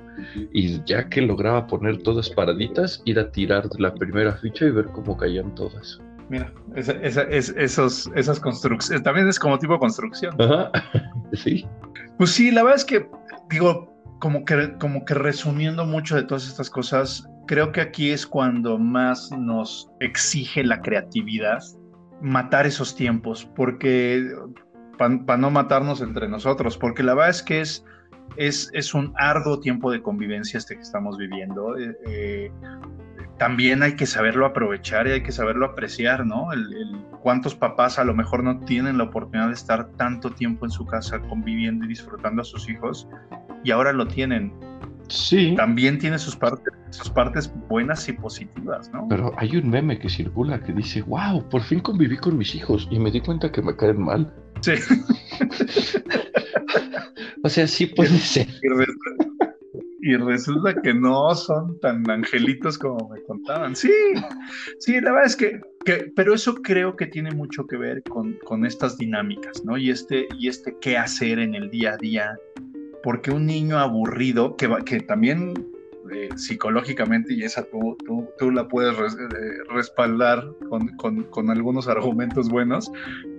y 0.52 0.82
ya 0.84 1.08
que 1.08 1.22
lograba 1.22 1.66
poner 1.66 2.02
todas 2.02 2.30
paraditas, 2.30 3.02
ir 3.04 3.18
a 3.18 3.30
tirar 3.32 3.68
la 3.78 3.94
primera 3.94 4.32
ficha 4.36 4.66
y 4.66 4.70
ver 4.70 4.86
cómo 4.86 5.16
caían 5.16 5.54
todas. 5.54 6.00
Mira, 6.28 6.52
esa, 6.76 7.22
esos, 7.22 8.10
esas 8.14 8.40
construcciones, 8.40 9.02
también 9.02 9.28
es 9.28 9.38
como 9.38 9.58
tipo 9.58 9.78
construcción. 9.78 10.34
Ajá, 10.40 10.70
sí. 11.34 11.66
Pues 12.16 12.30
sí, 12.30 12.50
la 12.50 12.62
verdad 12.62 12.78
es 12.78 12.84
que, 12.84 13.06
digo, 13.50 13.91
como 14.22 14.44
que, 14.44 14.76
como 14.78 15.04
que 15.04 15.14
resumiendo 15.14 15.84
mucho 15.84 16.14
de 16.14 16.22
todas 16.22 16.46
estas 16.46 16.70
cosas, 16.70 17.28
creo 17.48 17.72
que 17.72 17.80
aquí 17.80 18.10
es 18.12 18.24
cuando 18.24 18.78
más 18.78 19.32
nos 19.32 19.90
exige 19.98 20.62
la 20.62 20.80
creatividad 20.80 21.58
matar 22.20 22.64
esos 22.64 22.94
tiempos, 22.94 23.50
porque 23.56 24.24
para 24.96 25.36
no 25.38 25.50
matarnos 25.50 26.02
entre 26.02 26.28
nosotros, 26.28 26.78
porque 26.78 27.02
la 27.02 27.14
verdad 27.14 27.30
es 27.30 27.42
que 27.42 27.62
es, 27.62 27.84
es, 28.36 28.70
es 28.74 28.94
un 28.94 29.12
arduo 29.16 29.58
tiempo 29.58 29.90
de 29.90 30.00
convivencia 30.00 30.56
este 30.56 30.76
que 30.76 30.82
estamos 30.82 31.18
viviendo. 31.18 31.76
Eh, 31.76 31.98
eh, 32.06 32.52
también 33.42 33.82
hay 33.82 33.96
que 33.96 34.06
saberlo 34.06 34.46
aprovechar 34.46 35.08
y 35.08 35.10
hay 35.10 35.24
que 35.24 35.32
saberlo 35.32 35.66
apreciar, 35.66 36.24
¿no? 36.24 36.52
El, 36.52 37.04
cuántos 37.22 37.56
papás 37.56 37.98
a 37.98 38.04
lo 38.04 38.14
mejor 38.14 38.44
no 38.44 38.60
tienen 38.60 38.98
la 38.98 39.04
oportunidad 39.04 39.48
de 39.48 39.54
estar 39.54 39.90
tanto 39.96 40.30
tiempo 40.30 40.64
en 40.64 40.70
su 40.70 40.86
casa 40.86 41.18
conviviendo 41.18 41.84
y 41.84 41.88
disfrutando 41.88 42.42
a 42.42 42.44
sus 42.44 42.70
hijos 42.70 43.08
y 43.64 43.72
ahora 43.72 43.92
lo 43.92 44.06
tienen. 44.06 44.52
Sí. 45.08 45.54
También 45.56 45.98
tiene 45.98 46.20
sus 46.20 46.36
partes, 46.36 46.72
sus 46.90 47.10
partes 47.10 47.52
buenas 47.68 48.08
y 48.08 48.12
positivas, 48.12 48.92
¿no? 48.92 49.08
Pero 49.08 49.32
hay 49.36 49.56
un 49.56 49.70
meme 49.70 49.98
que 49.98 50.08
circula 50.08 50.60
que 50.60 50.72
dice, 50.72 51.02
wow, 51.02 51.42
por 51.48 51.62
fin 51.62 51.80
conviví 51.80 52.18
con 52.18 52.38
mis 52.38 52.54
hijos 52.54 52.86
y 52.92 53.00
me 53.00 53.10
di 53.10 53.20
cuenta 53.20 53.50
que 53.50 53.60
me 53.60 53.74
caen 53.74 54.02
mal. 54.02 54.32
Sí. 54.60 54.74
o 57.42 57.48
sea, 57.48 57.66
sí 57.66 57.86
puede 57.86 58.20
ser. 58.20 58.46
Y 60.04 60.16
resulta 60.16 60.74
que 60.82 60.92
no 60.92 61.32
son 61.32 61.78
tan 61.78 62.10
angelitos 62.10 62.76
como 62.76 63.08
me 63.08 63.22
contaban. 63.22 63.76
Sí, 63.76 63.92
sí, 64.80 65.00
la 65.00 65.12
verdad 65.12 65.26
es 65.26 65.36
que, 65.36 65.60
que 65.84 66.12
pero 66.16 66.34
eso 66.34 66.56
creo 66.56 66.96
que 66.96 67.06
tiene 67.06 67.30
mucho 67.30 67.64
que 67.68 67.76
ver 67.76 68.02
con, 68.02 68.36
con 68.44 68.66
estas 68.66 68.98
dinámicas, 68.98 69.64
¿no? 69.64 69.78
Y 69.78 69.90
este, 69.90 70.26
y 70.36 70.48
este 70.48 70.76
qué 70.80 70.98
hacer 70.98 71.38
en 71.38 71.54
el 71.54 71.70
día 71.70 71.92
a 71.92 71.96
día, 71.98 72.36
porque 73.04 73.30
un 73.30 73.46
niño 73.46 73.78
aburrido, 73.78 74.56
que, 74.56 74.68
que 74.84 75.00
también 75.02 75.54
eh, 76.12 76.30
psicológicamente, 76.34 77.34
y 77.34 77.44
esa 77.44 77.64
tú, 77.70 77.96
tú, 78.38 78.50
la 78.50 78.66
puedes 78.66 78.98
eh, 78.98 79.16
respaldar 79.68 80.44
con, 80.68 80.88
con, 80.96 81.22
con, 81.30 81.48
algunos 81.48 81.86
argumentos 81.86 82.48
buenos, 82.48 82.90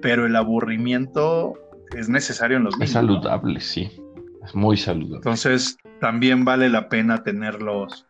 pero 0.01 0.25
el 0.25 0.35
aburrimiento 0.37 1.55
es 1.97 2.07
necesario 2.07 2.55
en 2.55 2.63
los 2.63 2.75
niños. 2.75 2.91
Es 2.91 2.93
saludable, 2.93 3.59
sí, 3.59 3.91
es 4.43 4.55
muy 4.55 4.77
saludable. 4.77 5.17
Entonces, 5.17 5.77
también 5.99 6.45
vale 6.45 6.69
la 6.69 6.89
pena 6.89 7.23
tenerlos, 7.23 8.05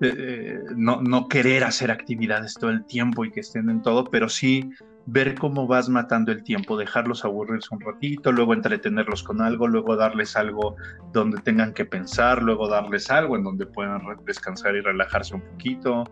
eh, 0.00 0.58
no, 0.76 1.00
no 1.02 1.28
querer 1.28 1.64
hacer 1.64 1.90
actividades 1.90 2.54
todo 2.54 2.70
el 2.70 2.84
tiempo 2.84 3.24
y 3.24 3.30
que 3.30 3.40
estén 3.40 3.70
en 3.70 3.82
todo, 3.82 4.04
pero 4.04 4.28
sí 4.28 4.70
ver 5.10 5.36
cómo 5.36 5.66
vas 5.66 5.88
matando 5.88 6.32
el 6.32 6.42
tiempo, 6.42 6.76
dejarlos 6.76 7.24
aburrirse 7.24 7.74
un 7.74 7.80
ratito, 7.80 8.30
luego 8.30 8.52
entretenerlos 8.52 9.22
con 9.22 9.40
algo, 9.40 9.66
luego 9.66 9.96
darles 9.96 10.36
algo 10.36 10.76
donde 11.14 11.40
tengan 11.40 11.72
que 11.72 11.86
pensar, 11.86 12.42
luego 12.42 12.68
darles 12.68 13.10
algo 13.10 13.34
en 13.34 13.42
donde 13.42 13.64
puedan 13.64 14.02
descansar 14.26 14.76
y 14.76 14.82
relajarse 14.82 15.34
un 15.34 15.40
poquito, 15.40 16.04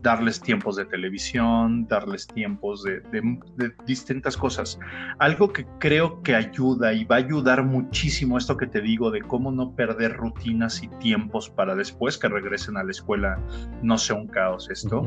darles 0.00 0.40
tiempos 0.40 0.76
de 0.76 0.86
televisión, 0.86 1.86
darles 1.88 2.26
tiempos 2.26 2.82
de, 2.84 3.00
de 3.10 3.74
distintas 3.84 4.38
cosas. 4.38 4.78
Algo 5.18 5.52
que 5.52 5.66
creo 5.78 6.22
que 6.22 6.34
ayuda 6.34 6.94
y 6.94 7.04
va 7.04 7.16
a 7.16 7.18
ayudar 7.18 7.62
muchísimo 7.62 8.38
esto 8.38 8.56
que 8.56 8.66
te 8.66 8.80
digo 8.80 9.10
de 9.10 9.20
cómo 9.20 9.52
no 9.52 9.76
perder 9.76 10.16
rutinas 10.16 10.82
y 10.82 10.88
tiempos 11.00 11.50
para 11.50 11.74
después 11.74 12.16
que 12.16 12.28
regresen 12.28 12.78
a 12.78 12.82
la 12.82 12.92
escuela 12.92 13.38
no 13.82 13.98
sea 13.98 14.16
un 14.16 14.26
caos 14.26 14.70
esto, 14.70 15.06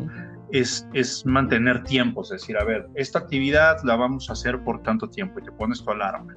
es, 0.51 0.87
es 0.93 1.25
mantener 1.25 1.83
tiempos, 1.83 2.31
es 2.31 2.41
decir, 2.41 2.57
a 2.57 2.63
ver, 2.63 2.87
esta 2.95 3.19
actividad 3.19 3.77
la 3.83 3.95
vamos 3.95 4.29
a 4.29 4.33
hacer 4.33 4.63
por 4.63 4.81
tanto 4.83 5.09
tiempo 5.09 5.39
y 5.39 5.43
te 5.43 5.51
pones 5.51 5.83
tu 5.83 5.91
alarma. 5.91 6.33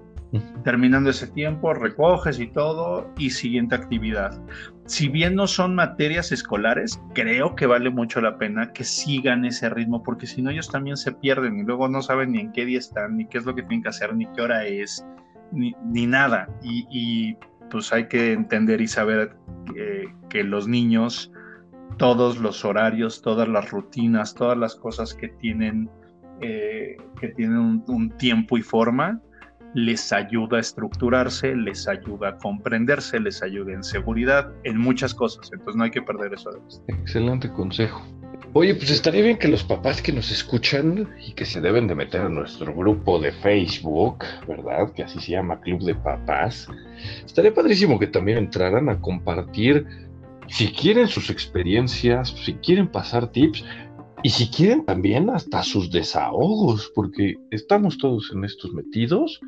Terminando 0.62 1.08
ese 1.08 1.26
tiempo, 1.26 1.72
recoges 1.72 2.38
y 2.38 2.48
todo, 2.48 3.10
y 3.16 3.30
siguiente 3.30 3.74
actividad. 3.74 4.38
Si 4.84 5.08
bien 5.08 5.34
no 5.34 5.46
son 5.46 5.74
materias 5.74 6.32
escolares, 6.32 7.00
creo 7.14 7.54
que 7.54 7.64
vale 7.64 7.88
mucho 7.88 8.20
la 8.20 8.36
pena 8.36 8.72
que 8.72 8.84
sigan 8.84 9.46
ese 9.46 9.70
ritmo, 9.70 10.02
porque 10.02 10.26
si 10.26 10.42
no 10.42 10.50
ellos 10.50 10.68
también 10.68 10.98
se 10.98 11.12
pierden 11.12 11.60
y 11.60 11.62
luego 11.62 11.88
no 11.88 12.02
saben 12.02 12.32
ni 12.32 12.40
en 12.40 12.52
qué 12.52 12.66
día 12.66 12.78
están, 12.78 13.16
ni 13.16 13.26
qué 13.26 13.38
es 13.38 13.46
lo 13.46 13.54
que 13.54 13.62
tienen 13.62 13.82
que 13.82 13.88
hacer, 13.88 14.14
ni 14.14 14.26
qué 14.34 14.42
hora 14.42 14.66
es, 14.66 15.06
ni, 15.50 15.74
ni 15.86 16.06
nada. 16.06 16.46
Y, 16.62 16.86
y, 16.90 17.36
pues 17.70 17.92
hay 17.92 18.08
que 18.08 18.32
entender 18.32 18.80
y 18.80 18.88
saber 18.88 19.36
eh, 19.76 20.04
que 20.28 20.44
los 20.44 20.68
niños 20.68 21.32
todos 21.98 22.38
los 22.38 22.64
horarios, 22.64 23.20
todas 23.20 23.48
las 23.48 23.70
rutinas, 23.70 24.34
todas 24.34 24.56
las 24.56 24.76
cosas 24.76 25.12
que 25.12 25.28
tienen, 25.28 25.90
eh, 26.40 26.96
que 27.20 27.28
tienen 27.28 27.82
un, 27.86 28.10
tiempo 28.16 28.56
y 28.56 28.62
forma, 28.62 29.20
les 29.74 30.12
ayuda 30.12 30.56
a 30.56 30.60
estructurarse, 30.60 31.54
les 31.54 31.86
ayuda 31.86 32.30
a 32.30 32.38
comprenderse, 32.38 33.20
les 33.20 33.42
ayuda 33.42 33.72
en 33.72 33.82
seguridad, 33.82 34.50
en 34.64 34.78
muchas 34.78 35.12
cosas. 35.12 35.50
Entonces 35.52 35.76
no 35.76 35.84
hay 35.84 35.90
que 35.90 36.00
perder 36.00 36.32
eso 36.32 36.50
de 36.50 36.60
vista. 36.60 36.82
Excelente 36.88 37.52
consejo. 37.52 38.02
Oye, 38.54 38.74
pues 38.74 38.90
estaría 38.90 39.22
bien 39.22 39.36
que 39.36 39.48
los 39.48 39.62
papás 39.62 40.00
que 40.00 40.10
nos 40.10 40.30
escuchan 40.30 41.08
y 41.26 41.32
que 41.32 41.44
se 41.44 41.60
deben 41.60 41.86
de 41.86 41.94
meter 41.94 42.22
a 42.22 42.28
nuestro 42.30 42.74
grupo 42.74 43.20
de 43.20 43.30
Facebook, 43.30 44.24
¿verdad? 44.46 44.90
Que 44.94 45.02
así 45.02 45.20
se 45.20 45.32
llama 45.32 45.60
Club 45.60 45.82
de 45.82 45.94
Papás. 45.94 46.66
Estaría 47.26 47.52
padrísimo 47.52 47.98
que 47.98 48.06
también 48.06 48.38
entraran 48.38 48.88
a 48.88 49.00
compartir 49.00 50.07
si 50.48 50.68
quieren 50.72 51.08
sus 51.08 51.30
experiencias, 51.30 52.30
si 52.44 52.54
quieren 52.54 52.88
pasar 52.88 53.30
tips 53.32 53.64
y 54.22 54.30
si 54.30 54.48
quieren 54.50 54.84
también 54.84 55.30
hasta 55.30 55.62
sus 55.62 55.90
desahogos, 55.90 56.90
porque 56.94 57.36
estamos 57.50 57.98
todos 57.98 58.30
en 58.34 58.44
estos 58.44 58.72
metidos 58.72 59.40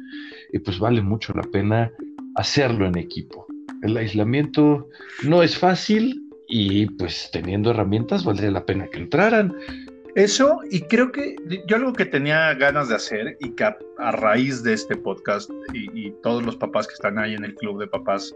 y 0.53 0.59
pues 0.59 0.79
vale 0.79 1.03
mucho 1.03 1.33
la 1.35 1.43
pena 1.43 1.91
hacerlo 2.37 2.87
en 2.87 2.97
equipo. 2.97 3.47
El 3.83 3.97
aislamiento 3.97 4.89
no 5.25 5.43
es 5.43 5.57
fácil 5.57 6.23
y 6.49 6.87
pues 6.87 7.31
teniendo 7.33 7.71
herramientas 7.71 8.25
valdría 8.25 8.51
la 8.51 8.67
pena 8.67 8.87
que 8.89 8.99
entraran. 8.99 9.55
Eso, 10.17 10.59
y 10.71 10.83
creo 10.83 11.13
que 11.13 11.37
yo 11.69 11.77
algo 11.77 11.93
que 11.93 12.05
tenía 12.05 12.53
ganas 12.55 12.89
de 12.89 12.97
hacer 12.97 13.37
y 13.41 13.51
que 13.51 13.65
a, 13.65 13.77
raíz 14.13 14.63
de 14.63 14.73
este 14.73 14.97
podcast 14.97 15.49
y, 15.73 16.07
y, 16.07 16.13
todos 16.23 16.45
los 16.45 16.57
papás 16.57 16.89
que 16.89 16.95
están 16.95 17.19
ahí 17.19 17.35
en 17.35 17.45
el 17.45 17.55
club 17.55 17.79
de 17.79 17.87
papás 17.87 18.35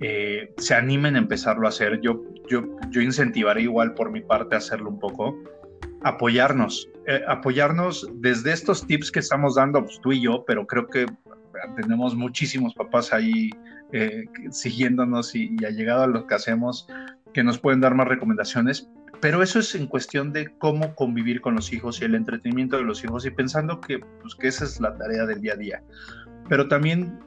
eh, 0.00 0.52
se 0.58 0.74
animen 0.74 1.16
a 1.16 1.18
empezarlo 1.18 1.66
a 1.66 1.70
hacer. 1.70 2.00
Yo, 2.00 2.22
yo, 2.48 2.64
yo 2.90 3.00
incentivaré 3.00 3.62
igual 3.62 3.94
por 3.94 4.10
mi 4.10 4.20
parte 4.20 4.54
a 4.54 4.58
hacerlo 4.58 4.90
un 4.90 4.98
poco. 4.98 5.36
Apoyarnos, 6.02 6.88
eh, 7.06 7.22
apoyarnos 7.26 8.08
desde 8.14 8.52
estos 8.52 8.86
tips 8.86 9.10
que 9.10 9.20
estamos 9.20 9.54
dando 9.54 9.82
pues, 9.84 10.00
tú 10.02 10.12
y 10.12 10.22
yo, 10.22 10.44
pero 10.46 10.66
creo 10.66 10.86
que 10.88 11.06
tenemos 11.76 12.14
muchísimos 12.14 12.74
papás 12.74 13.12
ahí 13.12 13.50
eh, 13.92 14.24
siguiéndonos 14.50 15.34
y, 15.34 15.56
y 15.58 15.64
ha 15.64 15.70
llegado 15.70 16.02
a 16.02 16.06
lo 16.06 16.26
que 16.26 16.34
hacemos 16.34 16.86
que 17.32 17.42
nos 17.42 17.58
pueden 17.58 17.80
dar 17.80 17.94
más 17.94 18.06
recomendaciones, 18.08 18.88
pero 19.20 19.42
eso 19.42 19.58
es 19.58 19.74
en 19.74 19.86
cuestión 19.86 20.32
de 20.32 20.54
cómo 20.58 20.94
convivir 20.94 21.40
con 21.40 21.54
los 21.54 21.72
hijos 21.72 22.00
y 22.00 22.04
el 22.04 22.14
entretenimiento 22.14 22.76
de 22.76 22.84
los 22.84 23.02
hijos 23.04 23.24
y 23.26 23.30
pensando 23.30 23.80
que, 23.80 23.98
pues, 24.20 24.34
que 24.34 24.48
esa 24.48 24.64
es 24.64 24.80
la 24.80 24.96
tarea 24.96 25.26
del 25.26 25.40
día 25.40 25.54
a 25.54 25.56
día. 25.56 25.82
Pero 26.48 26.68
también 26.68 27.18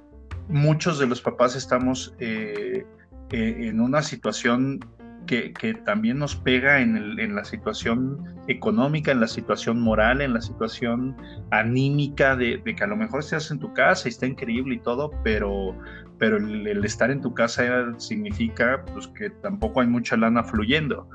muchos 0.49 0.99
de 0.99 1.07
los 1.07 1.21
papás 1.21 1.55
estamos 1.55 2.15
eh, 2.19 2.85
eh, 3.31 3.55
en 3.59 3.79
una 3.79 4.01
situación 4.01 4.79
que, 5.27 5.77
también 5.85 6.19
nos 6.19 6.35
pega 6.35 6.79
en, 6.79 7.35
la 7.35 7.43
situación 7.43 8.23
económica, 8.47 9.11
en 9.11 9.19
la 9.19 9.27
situación 9.27 9.79
moral, 9.81 10.21
en 10.21 10.33
la 10.33 10.41
situación 10.41 11.15
anímica 11.51 12.35
de, 12.35 12.63
que 12.63 12.83
a 12.83 12.87
lo 12.87 12.95
mejor 12.95 13.19
estás 13.19 13.51
en 13.51 13.59
tu 13.59 13.73
casa 13.73 14.07
y 14.07 14.11
está 14.11 14.25
increíble 14.25 14.75
y 14.75 14.79
todo, 14.79 15.11
pero, 15.23 15.77
pero 16.17 16.37
el, 16.37 16.83
estar 16.85 17.11
en 17.11 17.21
tu 17.21 17.33
casa 17.33 17.93
significa 17.97 18.83
pues, 18.93 19.07
que 19.09 19.29
tampoco 19.29 19.81
hay 19.81 19.87
mucha 19.87 20.15
lana 20.15 20.43
fluyendo. 20.43 21.09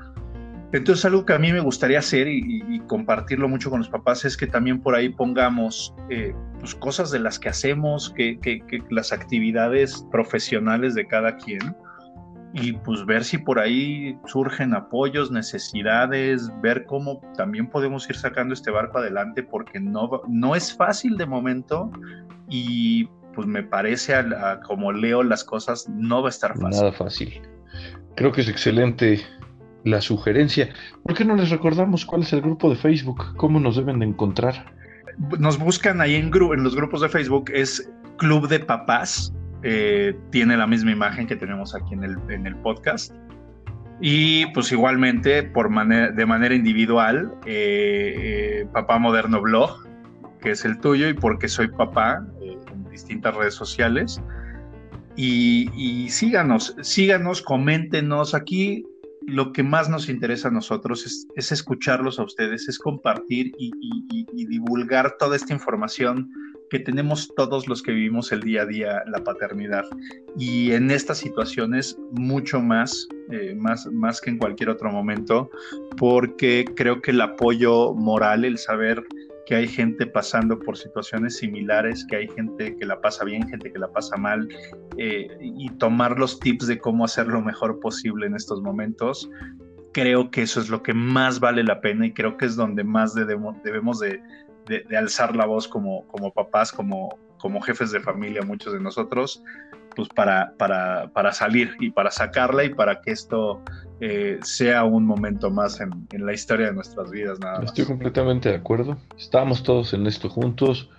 Entonces 0.73 1.05
algo 1.05 1.23
que 1.23 1.33
a 1.33 1.39
mí 1.39 1.53
me 1.53 1.59
gustaría 1.59 1.99
hacer 1.99 2.27
y, 2.27 2.81
compartirlo 2.87 3.47
mucho 3.47 3.69
con 3.69 3.79
los 3.79 3.89
papás 3.89 4.25
es 4.25 4.35
que 4.35 4.47
también 4.47 4.81
por 4.81 4.95
ahí 4.95 5.09
pongamos 5.09 5.93
eh, 6.09 6.33
pues 6.59 6.75
cosas 6.75 7.11
de 7.11 7.19
las 7.19 7.39
que 7.39 7.47
hacemos, 7.47 8.09
que, 8.09 8.39
las 8.89 9.13
actividades 9.13 10.05
profesionales 10.11 10.95
de 10.95 11.05
cada 11.07 11.37
quien 11.37 11.75
y 12.53 12.73
pues 12.73 13.05
ver 13.05 13.23
si 13.23 13.37
por 13.37 13.59
ahí 13.59 14.17
surgen 14.25 14.73
apoyos, 14.73 15.31
necesidades, 15.31 16.51
ver 16.61 16.85
cómo 16.85 17.21
también 17.37 17.67
podemos 17.67 18.09
ir 18.09 18.15
sacando 18.15 18.53
este 18.53 18.71
barco 18.71 18.97
adelante 18.97 19.43
porque 19.43 19.79
no, 19.79 20.21
no 20.27 20.55
es 20.55 20.75
fácil 20.75 21.17
de 21.17 21.25
momento 21.27 21.91
y 22.49 23.07
pues 23.35 23.47
me 23.47 23.63
parece 23.63 24.15
como 24.65 24.91
leo 24.91 25.21
las 25.21 25.43
cosas 25.43 25.87
no 25.87 26.21
va 26.21 26.29
a 26.29 26.31
estar 26.31 26.57
fácil. 26.57 26.81
Nada 26.81 26.91
fácil. 26.91 27.41
Creo 28.15 28.31
que 28.31 28.41
es 28.41 28.49
excelente 28.49 29.23
la 29.83 30.01
sugerencia. 30.01 30.69
¿Por 31.03 31.15
qué 31.15 31.25
no 31.25 31.35
les 31.35 31.49
recordamos 31.49 32.05
cuál 32.05 32.21
es 32.21 32.33
el 32.33 32.41
grupo 32.41 32.69
de 32.69 32.75
Facebook? 32.75 33.35
¿Cómo 33.37 33.59
nos 33.59 33.75
deben 33.75 33.99
de 33.99 34.05
encontrar? 34.05 34.73
Nos 35.39 35.59
buscan 35.59 36.01
ahí 36.01 36.15
en, 36.15 36.31
en 36.33 36.63
los 36.63 36.75
grupos 36.75 37.01
de 37.01 37.09
Facebook, 37.09 37.51
es 37.53 37.91
Club 38.17 38.47
de 38.47 38.59
Papás. 38.59 39.33
Eh, 39.63 40.15
tiene 40.29 40.57
la 40.57 40.67
misma 40.67 40.91
imagen 40.91 41.27
que 41.27 41.35
tenemos 41.35 41.73
aquí 41.75 41.93
en 41.93 42.03
el, 42.03 42.17
en 42.29 42.47
el 42.47 42.55
podcast. 42.57 43.13
Y 44.01 44.47
pues 44.47 44.71
igualmente 44.71 45.43
por 45.43 45.69
de 45.69 46.25
manera 46.25 46.53
individual, 46.53 47.33
eh, 47.45 48.15
eh, 48.17 48.67
Papá 48.73 48.99
Moderno 48.99 49.41
Blog, 49.41 49.87
que 50.41 50.51
es 50.51 50.65
el 50.65 50.79
tuyo, 50.79 51.07
y 51.07 51.13
porque 51.13 51.47
soy 51.47 51.69
papá 51.69 52.25
en 52.41 52.89
distintas 52.89 53.33
redes 53.35 53.53
sociales. 53.53 54.21
Y, 55.15 56.07
síganos, 56.09 56.75
síganos, 56.81 57.41
coméntenos. 57.41 58.33
Aquí 58.33 58.83
lo 59.27 59.51
que 59.51 59.63
más 59.63 59.89
nos 59.89 60.09
interesa 60.09 60.47
a 60.47 60.51
nosotros 60.51 61.27
es, 61.35 61.51
escucharlos 61.51 62.19
a 62.19 62.23
ustedes, 62.23 62.67
es 62.67 62.79
compartir 62.79 63.51
y, 63.57 63.71
divulgar 64.47 65.17
toda 65.17 65.35
esta 65.35 65.53
información 65.53 66.29
que 66.69 66.79
tenemos 66.79 67.33
todos 67.35 67.67
los 67.67 67.81
que 67.83 67.91
vivimos 67.91 68.31
el 68.31 68.41
día 68.41 68.63
a 68.63 68.65
día 68.65 69.03
la 69.07 69.23
paternidad. 69.23 69.83
Y 70.37 70.71
en 70.71 70.91
estas 70.91 71.19
situaciones 71.19 71.97
mucho 72.11 72.61
más, 72.61 73.07
eh, 73.31 73.55
más, 73.55 73.85
más 73.91 74.21
que 74.21 74.31
en 74.31 74.37
cualquier 74.37 74.69
otro 74.69 74.91
momento, 74.91 75.49
porque 75.97 76.65
creo 76.75 77.01
que 77.01 77.11
el 77.11 77.21
apoyo 77.21 77.93
moral, 77.93 78.45
el 78.45 78.57
saber 78.57 79.03
que 79.45 79.55
hay 79.55 79.67
gente 79.67 80.05
pasando 80.05 80.57
por 80.59 80.77
situaciones 80.77 81.37
similares, 81.37 82.05
que 82.09 82.15
hay 82.15 82.27
gente 82.29 82.75
que 82.75 82.85
la 82.85 83.01
pasa 83.01 83.25
bien, 83.25 83.47
gente 83.47 83.71
que 83.71 83.79
la 83.79 83.91
pasa 83.91 84.15
mal, 84.17 84.47
eh, 84.97 85.27
y 85.41 85.69
tomar 85.71 86.17
los 86.17 86.39
tips 86.39 86.67
de 86.67 86.79
cómo 86.79 87.05
hacer 87.05 87.27
lo 87.27 87.41
mejor 87.41 87.79
posible 87.79 88.27
en 88.27 88.35
estos 88.35 88.61
momentos. 88.61 89.29
Creo 89.91 90.31
que 90.31 90.43
eso 90.43 90.59
es 90.59 90.69
lo 90.69 90.81
que 90.81 90.93
más 90.93 91.39
vale 91.39 91.63
la 91.63 91.81
pena 91.81 92.07
y 92.07 92.13
creo 92.13 92.37
que 92.37 92.45
es 92.45 92.55
donde 92.55 92.83
más 92.83 93.13
debemos, 93.13 93.99
de, 93.99 94.21
de, 94.67 94.97
alzar 94.97 95.35
la 95.35 95.45
voz 95.45 95.67
como, 95.67 96.07
como 96.07 96.33
papás, 96.33 96.71
como, 96.71 97.19
como 97.37 97.61
jefes 97.61 97.91
de 97.91 97.99
familia, 97.99 98.41
muchos 98.43 98.73
de 98.73 98.79
nosotros, 98.79 99.43
pues 99.95 100.09
para, 100.09 100.53
para, 100.57 101.09
para 101.13 101.31
salir 101.31 101.75
y 101.79 101.91
para 101.91 102.11
sacarla 102.11 102.63
y 102.63 102.73
para 102.73 103.01
que 103.01 103.11
esto 103.11 103.61
eh, 103.99 104.39
sea 104.41 104.83
un 104.83 105.05
momento 105.05 105.49
más 105.49 105.79
en, 105.79 106.07
la 106.11 106.33
historia 106.33 106.67
de 106.67 106.73
nuestras 106.73 107.09
vidas. 107.09 107.39
Nada 107.39 107.63
Estoy 107.63 107.85
completamente 107.85 108.49
de 108.49 108.55
acuerdo. 108.55 108.97
Estamos 109.17 109.63
todos 109.63 109.93
en 109.93 110.07
esto 110.07 110.29
juntos. 110.29 110.89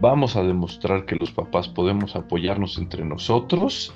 Vamos 0.00 0.36
a 0.36 0.42
demostrar 0.42 1.04
que 1.04 1.16
los 1.16 1.32
papás 1.32 1.68
podemos 1.68 2.14
apoyarnos 2.14 2.78
entre 2.78 3.04
nosotros. 3.04 3.92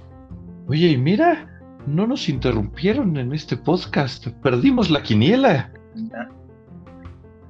Oye, 0.68 0.88
y 0.88 0.96
mira, 0.96 1.48
no 1.86 2.06
nos 2.06 2.28
interrumpieron 2.28 3.16
en 3.16 3.32
este 3.32 3.56
podcast. 3.56 4.26
Perdimos 4.42 4.90
la 4.90 5.02
quiniela. 5.02 5.70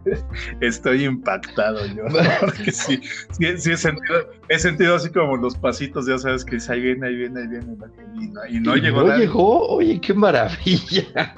Estoy 0.60 1.04
impactado 1.04 1.86
yo, 1.86 2.04
porque 2.40 2.72
sí, 2.72 3.00
sí, 3.32 3.70
he, 3.70 4.58
sentido, 4.58 4.94
así 4.94 5.10
como 5.10 5.36
los 5.36 5.56
pasitos, 5.56 6.06
ya 6.06 6.18
sabes 6.18 6.44
que 6.44 6.58
ahí 6.68 6.80
viene, 6.80 7.06
ahí 7.06 7.16
viene, 7.16 7.40
ahí 7.40 7.46
viene, 7.48 7.76
y 8.48 8.60
no, 8.60 8.76
llegó. 8.76 9.04
No 9.04 9.16
llegó, 9.16 9.66
oye, 9.68 10.00
qué 10.00 10.14
maravilla. 10.14 11.34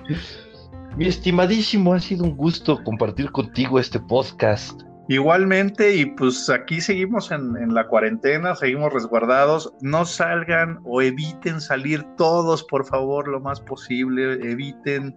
Mi 0.96 1.06
estimadísimo, 1.06 1.94
ha 1.94 2.00
sido 2.00 2.24
un 2.24 2.36
gusto 2.36 2.82
compartir 2.82 3.30
contigo 3.30 3.78
este 3.78 4.00
podcast. 4.00 4.82
Igualmente, 5.10 5.96
y 5.96 6.04
pues 6.04 6.50
aquí 6.50 6.82
seguimos 6.82 7.30
en, 7.30 7.56
en, 7.56 7.72
la 7.72 7.86
cuarentena, 7.86 8.54
seguimos 8.54 8.92
resguardados. 8.92 9.72
No 9.80 10.04
salgan 10.04 10.80
o 10.84 11.00
eviten 11.00 11.62
salir 11.62 12.04
todos, 12.18 12.62
por 12.64 12.84
favor, 12.84 13.26
lo 13.26 13.40
más 13.40 13.58
posible. 13.60 14.34
Eviten 14.34 15.14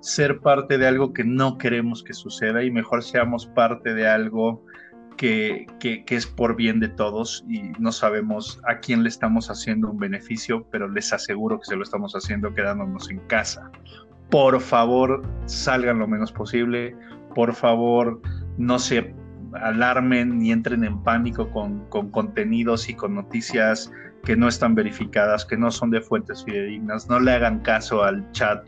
ser 0.00 0.40
parte 0.40 0.78
de 0.78 0.86
algo 0.86 1.12
que 1.12 1.24
no 1.24 1.58
queremos 1.58 2.02
que 2.02 2.14
suceda 2.14 2.64
y 2.64 2.70
mejor 2.70 3.02
seamos 3.02 3.46
parte 3.46 3.94
de 3.94 4.08
algo 4.08 4.64
que, 5.16 5.66
que, 5.78 6.02
es 6.08 6.26
por 6.26 6.56
bien 6.56 6.80
de 6.80 6.88
todos 6.88 7.44
y 7.46 7.72
no 7.78 7.92
sabemos 7.92 8.58
a 8.66 8.78
quién 8.78 9.02
le 9.02 9.10
estamos 9.10 9.50
haciendo 9.50 9.90
un 9.90 9.98
beneficio, 9.98 10.66
pero 10.70 10.88
les 10.88 11.12
aseguro 11.12 11.58
que 11.58 11.66
se 11.66 11.76
lo 11.76 11.82
estamos 11.82 12.14
haciendo 12.14 12.54
quedándonos 12.54 13.10
en 13.10 13.18
casa. 13.26 13.70
Por 14.30 14.58
favor, 14.60 15.22
salgan 15.44 15.98
lo 15.98 16.08
menos 16.08 16.32
posible. 16.32 16.96
Por 17.34 17.54
favor, 17.54 18.22
no 18.56 18.78
se 18.78 19.14
alarmen 19.60 20.38
ni 20.38 20.52
entren 20.52 20.84
en 20.84 21.02
pánico 21.02 21.50
con, 21.50 21.86
con 21.90 22.10
contenidos 22.10 22.88
y 22.88 22.94
con 22.94 23.14
noticias 23.14 23.92
que 24.24 24.36
no 24.36 24.48
están 24.48 24.74
verificadas, 24.74 25.44
que 25.44 25.58
no 25.58 25.70
son 25.70 25.90
de 25.90 26.00
fuentes 26.00 26.42
fidedignas. 26.44 27.10
No 27.10 27.20
le 27.20 27.32
hagan 27.32 27.60
caso 27.60 28.02
al 28.04 28.30
chat 28.32 28.64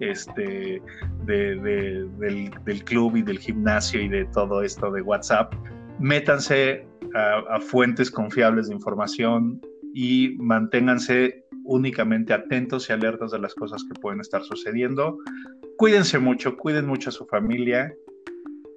este, 0.00 0.82
del, 1.24 2.84
club 2.84 3.16
y 3.16 3.22
del 3.22 3.38
gimnasio 3.38 4.00
y 4.00 4.08
de 4.08 4.24
todo 4.26 4.62
esto 4.62 4.90
de 4.90 5.02
WhatsApp 5.02 5.54
métanse 5.98 6.86
a, 7.14 7.60
fuentes 7.60 8.10
confiables 8.10 8.68
de 8.68 8.74
información 8.74 9.60
y 9.94 10.36
manténganse 10.38 11.44
únicamente 11.64 12.32
atentos 12.32 12.88
y 12.88 12.92
alertas 12.92 13.30
de 13.32 13.38
las 13.38 13.54
cosas 13.54 13.84
que 13.84 13.98
pueden 14.00 14.20
estar 14.20 14.42
sucediendo. 14.42 15.18
Cuídense 15.76 16.18
mucho, 16.18 16.56
cuiden 16.56 16.86
mucho 16.86 17.10
a 17.10 17.12
su 17.12 17.26
familia 17.26 17.92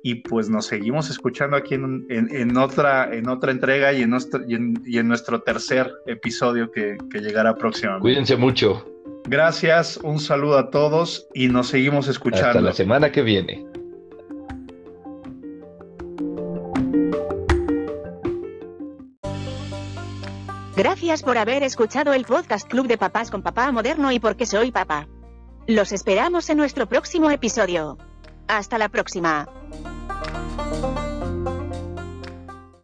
y 0.03 0.15
pues 0.15 0.49
nos 0.49 0.65
seguimos 0.65 1.09
escuchando 1.09 1.55
aquí 1.55 1.75
en, 1.75 2.57
otra, 2.57 3.13
en 3.13 3.29
otra 3.29 3.51
entrega 3.51 3.93
y 3.93 4.01
en, 4.01 4.09
nuestro, 4.09 4.41
y 4.47 4.55
en, 4.97 5.07
nuestro 5.07 5.41
tercer 5.41 5.91
episodio 6.07 6.71
que, 6.71 6.97
que 7.11 7.19
llegará 7.19 7.55
próximamente. 7.55 8.01
Cuídense 8.01 8.35
mucho. 8.35 8.83
Gracias, 9.25 9.97
un 9.97 10.19
saludo 10.19 10.57
a 10.57 10.71
todos 10.71 11.27
y 11.33 11.47
nos 11.47 11.67
seguimos 11.69 12.07
escuchando. 12.07 12.47
Hasta 12.47 12.61
la 12.61 12.73
semana 12.73 13.11
que 13.11 13.21
viene. 13.21 13.65
Gracias 20.75 21.21
por 21.21 21.37
haber 21.37 21.63
escuchado 21.63 22.13
el 22.13 22.25
podcast 22.25 22.67
Club 22.67 22.87
de 22.87 22.97
Papás 22.97 23.29
con 23.29 23.43
Papá 23.43 23.71
Moderno 23.71 24.11
y 24.11 24.19
porque 24.19 24.45
soy 24.45 24.71
papá. 24.71 25.07
Los 25.67 25.91
esperamos 25.91 26.49
en 26.49 26.57
nuestro 26.57 26.87
próximo 26.87 27.29
episodio. 27.29 27.97
Hasta 28.47 28.77
la 28.77 28.89
próxima. 28.89 29.47